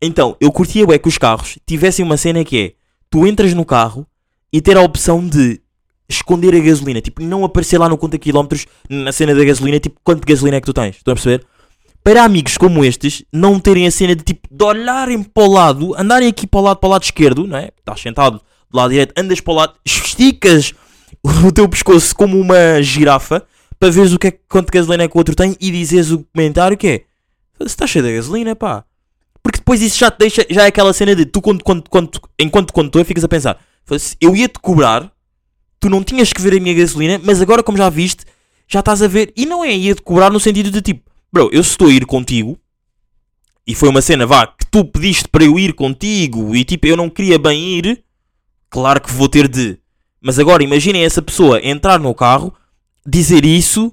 Então, 0.00 0.36
eu 0.40 0.52
curtia 0.52 0.84
é 0.90 0.98
que 0.98 1.08
os 1.08 1.16
carros 1.16 1.58
tivessem 1.66 2.04
uma 2.04 2.16
cena 2.16 2.44
que 2.44 2.58
é, 2.58 2.72
tu 3.08 3.26
entras 3.26 3.54
no 3.54 3.64
carro 3.64 4.06
e 4.52 4.60
ter 4.60 4.76
a 4.76 4.82
opção 4.82 5.26
de 5.26 5.60
esconder 6.08 6.54
a 6.54 6.60
gasolina, 6.60 7.00
tipo, 7.00 7.22
não 7.22 7.44
aparecer 7.44 7.78
lá 7.78 7.88
no 7.88 7.98
conta 7.98 8.18
quilómetros 8.18 8.66
na 8.88 9.10
cena 9.10 9.34
da 9.34 9.44
gasolina, 9.44 9.80
tipo, 9.80 9.98
quanto 10.04 10.26
gasolina 10.26 10.58
é 10.58 10.60
que 10.60 10.66
tu 10.66 10.72
tens, 10.72 10.96
estão 10.96 11.12
a 11.12 11.14
perceber? 11.14 11.44
Para 12.06 12.22
amigos 12.22 12.56
como 12.56 12.84
estes, 12.84 13.24
não 13.32 13.58
terem 13.58 13.84
a 13.84 13.90
cena 13.90 14.14
de 14.14 14.22
tipo, 14.22 14.46
de 14.48 14.64
olharem 14.64 15.24
para 15.24 15.42
o 15.42 15.52
lado, 15.52 15.92
andarem 15.98 16.28
aqui 16.28 16.46
para 16.46 16.60
o 16.60 16.62
lado, 16.62 16.76
para 16.76 16.86
o 16.86 16.90
lado 16.92 17.02
esquerdo, 17.02 17.48
não 17.48 17.58
é? 17.58 17.72
Estás 17.76 18.00
sentado 18.00 18.40
do 18.70 18.76
lado 18.76 18.90
direito, 18.90 19.12
andas 19.18 19.40
para 19.40 19.52
o 19.52 19.56
lado, 19.56 19.74
esticas 19.84 20.72
o 21.44 21.50
teu 21.50 21.68
pescoço 21.68 22.14
como 22.14 22.40
uma 22.40 22.80
girafa 22.80 23.44
para 23.76 23.90
veres 23.90 24.12
o 24.12 24.20
que 24.20 24.28
é, 24.28 24.38
quanto 24.48 24.70
gasolina 24.70 25.02
é 25.02 25.08
que 25.08 25.16
o 25.16 25.18
outro 25.18 25.34
tem 25.34 25.56
e 25.60 25.68
dizes 25.72 26.12
o 26.12 26.24
comentário 26.32 26.76
que 26.76 26.86
é 26.86 26.98
se 27.58 27.66
está 27.66 27.88
cheio 27.88 28.04
de 28.04 28.14
gasolina, 28.14 28.54
pá. 28.54 28.84
Porque 29.42 29.58
depois 29.58 29.82
isso 29.82 29.98
já 29.98 30.08
te 30.08 30.18
deixa, 30.18 30.46
já 30.48 30.62
é 30.62 30.66
aquela 30.68 30.92
cena 30.92 31.12
de 31.12 31.26
tu, 31.26 31.42
quando, 31.42 31.64
quando, 31.64 31.90
quando, 31.90 32.20
enquanto 32.38 32.72
condutor, 32.72 33.04
ficas 33.04 33.24
a 33.24 33.28
pensar: 33.28 33.58
"Foda-se, 33.84 34.16
eu 34.20 34.36
ia-te 34.36 34.60
cobrar, 34.60 35.10
tu 35.80 35.90
não 35.90 36.04
tinhas 36.04 36.32
que 36.32 36.40
ver 36.40 36.56
a 36.56 36.60
minha 36.60 36.74
gasolina, 36.76 37.20
mas 37.24 37.42
agora, 37.42 37.64
como 37.64 37.76
já 37.76 37.90
viste, 37.90 38.24
já 38.68 38.78
estás 38.78 39.02
a 39.02 39.08
ver. 39.08 39.32
E 39.36 39.44
não 39.44 39.64
é 39.64 39.74
ia-te 39.74 40.02
cobrar 40.02 40.30
no 40.30 40.38
sentido 40.38 40.70
de 40.70 40.80
tipo, 40.80 41.10
bro, 41.36 41.50
eu 41.52 41.60
estou 41.60 41.88
a 41.88 41.92
ir 41.92 42.06
contigo, 42.06 42.58
e 43.66 43.74
foi 43.74 43.90
uma 43.90 44.00
cena, 44.00 44.24
vá, 44.24 44.46
que 44.46 44.64
tu 44.70 44.82
pediste 44.86 45.28
para 45.28 45.44
eu 45.44 45.58
ir 45.58 45.74
contigo, 45.74 46.56
e 46.56 46.64
tipo, 46.64 46.86
eu 46.86 46.96
não 46.96 47.10
queria 47.10 47.38
bem 47.38 47.76
ir, 47.76 48.02
claro 48.70 49.02
que 49.02 49.12
vou 49.12 49.28
ter 49.28 49.46
de. 49.46 49.78
Mas 50.18 50.38
agora 50.38 50.62
imaginem 50.62 51.04
essa 51.04 51.20
pessoa 51.20 51.60
entrar 51.62 51.98
no 51.98 52.14
carro, 52.14 52.54
dizer 53.06 53.44
isso, 53.44 53.92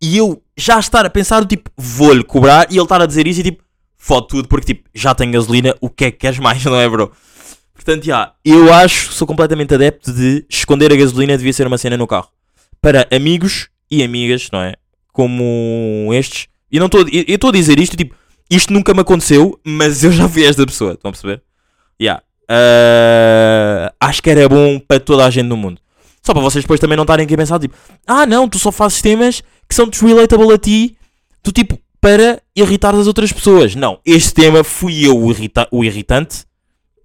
e 0.00 0.16
eu 0.16 0.42
já 0.56 0.78
estar 0.78 1.04
a 1.04 1.10
pensar 1.10 1.44
tipo, 1.44 1.70
vou-lhe 1.76 2.24
cobrar, 2.24 2.66
e 2.70 2.76
ele 2.76 2.82
estar 2.84 3.02
a 3.02 3.06
dizer 3.06 3.26
isso 3.26 3.40
e 3.40 3.44
tipo, 3.44 3.62
fode 3.98 4.28
tudo, 4.28 4.48
porque 4.48 4.72
tipo, 4.72 4.88
já 4.94 5.14
tenho 5.14 5.32
gasolina, 5.32 5.76
o 5.78 5.90
que 5.90 6.06
é 6.06 6.10
que 6.10 6.16
queres 6.16 6.38
mais, 6.38 6.64
não 6.64 6.80
é, 6.80 6.88
bro? 6.88 7.12
Portanto, 7.74 8.04
já, 8.04 8.32
eu 8.42 8.72
acho, 8.72 9.12
sou 9.12 9.26
completamente 9.26 9.74
adepto 9.74 10.10
de 10.10 10.46
esconder 10.48 10.90
a 10.90 10.96
gasolina 10.96 11.36
devia 11.36 11.52
ser 11.52 11.66
uma 11.66 11.76
cena 11.76 11.98
no 11.98 12.06
carro. 12.06 12.30
Para 12.80 13.06
amigos 13.14 13.68
e 13.90 14.02
amigas, 14.02 14.48
não 14.50 14.60
é? 14.62 14.74
Como 15.12 16.08
estes. 16.14 16.51
E 16.72 16.78
não 16.78 16.86
estou 16.86 17.04
eu 17.08 17.48
a 17.48 17.52
dizer 17.52 17.78
isto, 17.78 17.96
tipo, 17.96 18.14
isto 18.50 18.72
nunca 18.72 18.94
me 18.94 19.00
aconteceu, 19.00 19.60
mas 19.62 20.02
eu 20.02 20.10
já 20.10 20.26
fui 20.28 20.44
esta 20.44 20.64
pessoa, 20.64 20.94
estão 20.94 21.10
a 21.10 21.12
perceber? 21.12 21.42
Yeah. 22.00 22.22
Ah, 22.48 23.92
acho 24.00 24.22
que 24.22 24.30
era 24.30 24.48
bom 24.48 24.78
para 24.80 24.98
toda 25.00 25.24
a 25.24 25.30
gente 25.30 25.46
no 25.46 25.56
mundo. 25.56 25.80
Só 26.24 26.32
para 26.32 26.42
vocês 26.42 26.64
depois 26.64 26.78
também 26.80 26.96
não 26.96 27.02
estarem 27.02 27.24
aqui 27.24 27.34
a 27.34 27.36
pensar, 27.36 27.58
tipo, 27.58 27.74
ah 28.06 28.24
não, 28.24 28.48
tu 28.48 28.58
só 28.58 28.70
fazes 28.72 29.02
temas 29.02 29.42
que 29.68 29.74
são 29.74 29.88
relatable 29.90 30.52
a 30.52 30.58
ti, 30.58 30.96
tu 31.42 31.50
tipo, 31.52 31.78
para 32.00 32.40
irritar 32.54 32.94
as 32.94 33.06
outras 33.06 33.32
pessoas. 33.32 33.74
Não, 33.74 33.98
este 34.04 34.32
tema 34.34 34.62
fui 34.64 35.06
eu 35.06 35.18
o, 35.18 35.30
irrita 35.30 35.68
o 35.70 35.84
irritante 35.84 36.44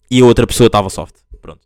e 0.09 0.21
a 0.21 0.25
outra 0.25 0.45
pessoa 0.47 0.67
estava 0.67 0.89
soft. 0.89 1.15
Pronto. 1.41 1.59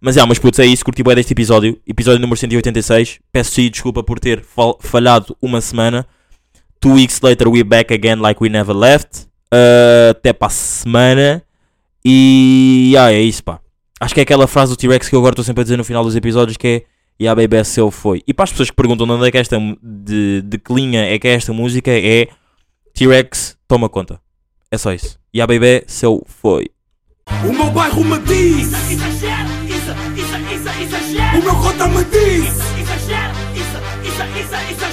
Mas 0.00 0.16
é, 0.16 0.24
mas 0.26 0.38
putz, 0.38 0.58
é 0.58 0.66
isso, 0.66 0.84
curti 0.84 1.02
bem 1.02 1.14
deste 1.14 1.32
episódio. 1.32 1.80
Episódio 1.86 2.20
número 2.20 2.38
186. 2.38 3.18
Peço-te 3.32 3.68
desculpa 3.70 4.02
por 4.02 4.18
ter 4.20 4.42
fal- 4.42 4.78
falhado 4.80 5.36
uma 5.42 5.60
semana. 5.60 6.06
Two 6.80 6.94
weeks 6.94 7.20
later, 7.22 7.48
we're 7.50 7.64
back 7.64 7.92
again 7.92 8.20
like 8.20 8.40
we 8.42 8.48
never 8.48 8.74
left. 8.74 9.26
Uh, 9.52 10.10
até 10.10 10.32
para 10.32 10.46
a 10.48 10.50
semana. 10.50 11.42
E 12.04 12.94
ah, 12.98 13.12
é 13.12 13.20
isso, 13.20 13.44
pá. 13.44 13.60
Acho 14.00 14.14
que 14.14 14.20
é 14.20 14.22
aquela 14.22 14.46
frase 14.46 14.72
do 14.72 14.76
T-Rex 14.76 15.08
que 15.08 15.14
eu 15.14 15.18
agora 15.18 15.32
estou 15.34 15.44
sempre 15.44 15.60
a 15.60 15.64
dizer 15.64 15.76
no 15.76 15.84
final 15.84 16.02
dos 16.02 16.16
episódios 16.16 16.56
que 16.56 16.66
é 16.66 16.82
Yeah, 17.22 17.38
baby, 17.38 17.58
é 17.58 17.64
seu 17.64 17.90
foi. 17.90 18.22
E 18.26 18.32
para 18.32 18.44
as 18.44 18.50
pessoas 18.50 18.70
que 18.70 18.76
perguntam 18.76 19.06
de 19.06 19.12
onde 19.12 19.28
é 19.28 19.30
que 19.30 19.36
esta 19.36 19.58
mu- 19.60 19.76
de, 19.82 20.40
de 20.40 20.56
que 20.56 20.72
linha 20.72 21.04
é 21.04 21.18
que 21.18 21.28
é 21.28 21.32
esta 21.34 21.52
música, 21.52 21.90
é 21.90 22.28
T-Rex, 22.94 23.58
toma 23.68 23.90
conta. 23.90 24.18
É 24.70 24.78
só 24.78 24.90
isso. 24.94 25.18
Yeah, 25.34 25.46
baby, 25.52 25.84
seu 25.86 26.22
foi. 26.26 26.70
O 27.46 27.52
meu 27.52 27.70
bairro 27.70 28.02
me 28.02 28.18
diz, 28.20 28.68
Exagero, 28.90 29.50
isso, 29.68 29.92
isso, 30.16 30.36
isso, 30.54 30.82
exagero. 30.82 31.38
o 31.40 31.42
meu 31.44 31.54
cota 31.56 31.86
me 31.88 32.04
diz. 32.04 32.54
Exagero, 32.80 33.34
isso, 33.54 33.78
isso, 34.08 34.54
isso, 34.72 34.89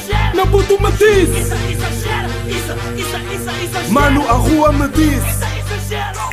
cabo 0.48 0.64
do 0.64 0.80
Matiz. 0.80 1.30
Isso, 1.30 1.56
isso, 1.56 1.56
isso, 1.76 2.72
isso, 2.96 3.52
isso. 3.82 3.92
Mano, 3.92 4.28
a 4.28 4.34
rua 4.34 4.72
me 4.72 4.88
diz. 4.90 5.24
Isso, 5.24 5.46
exagera. 5.60 6.27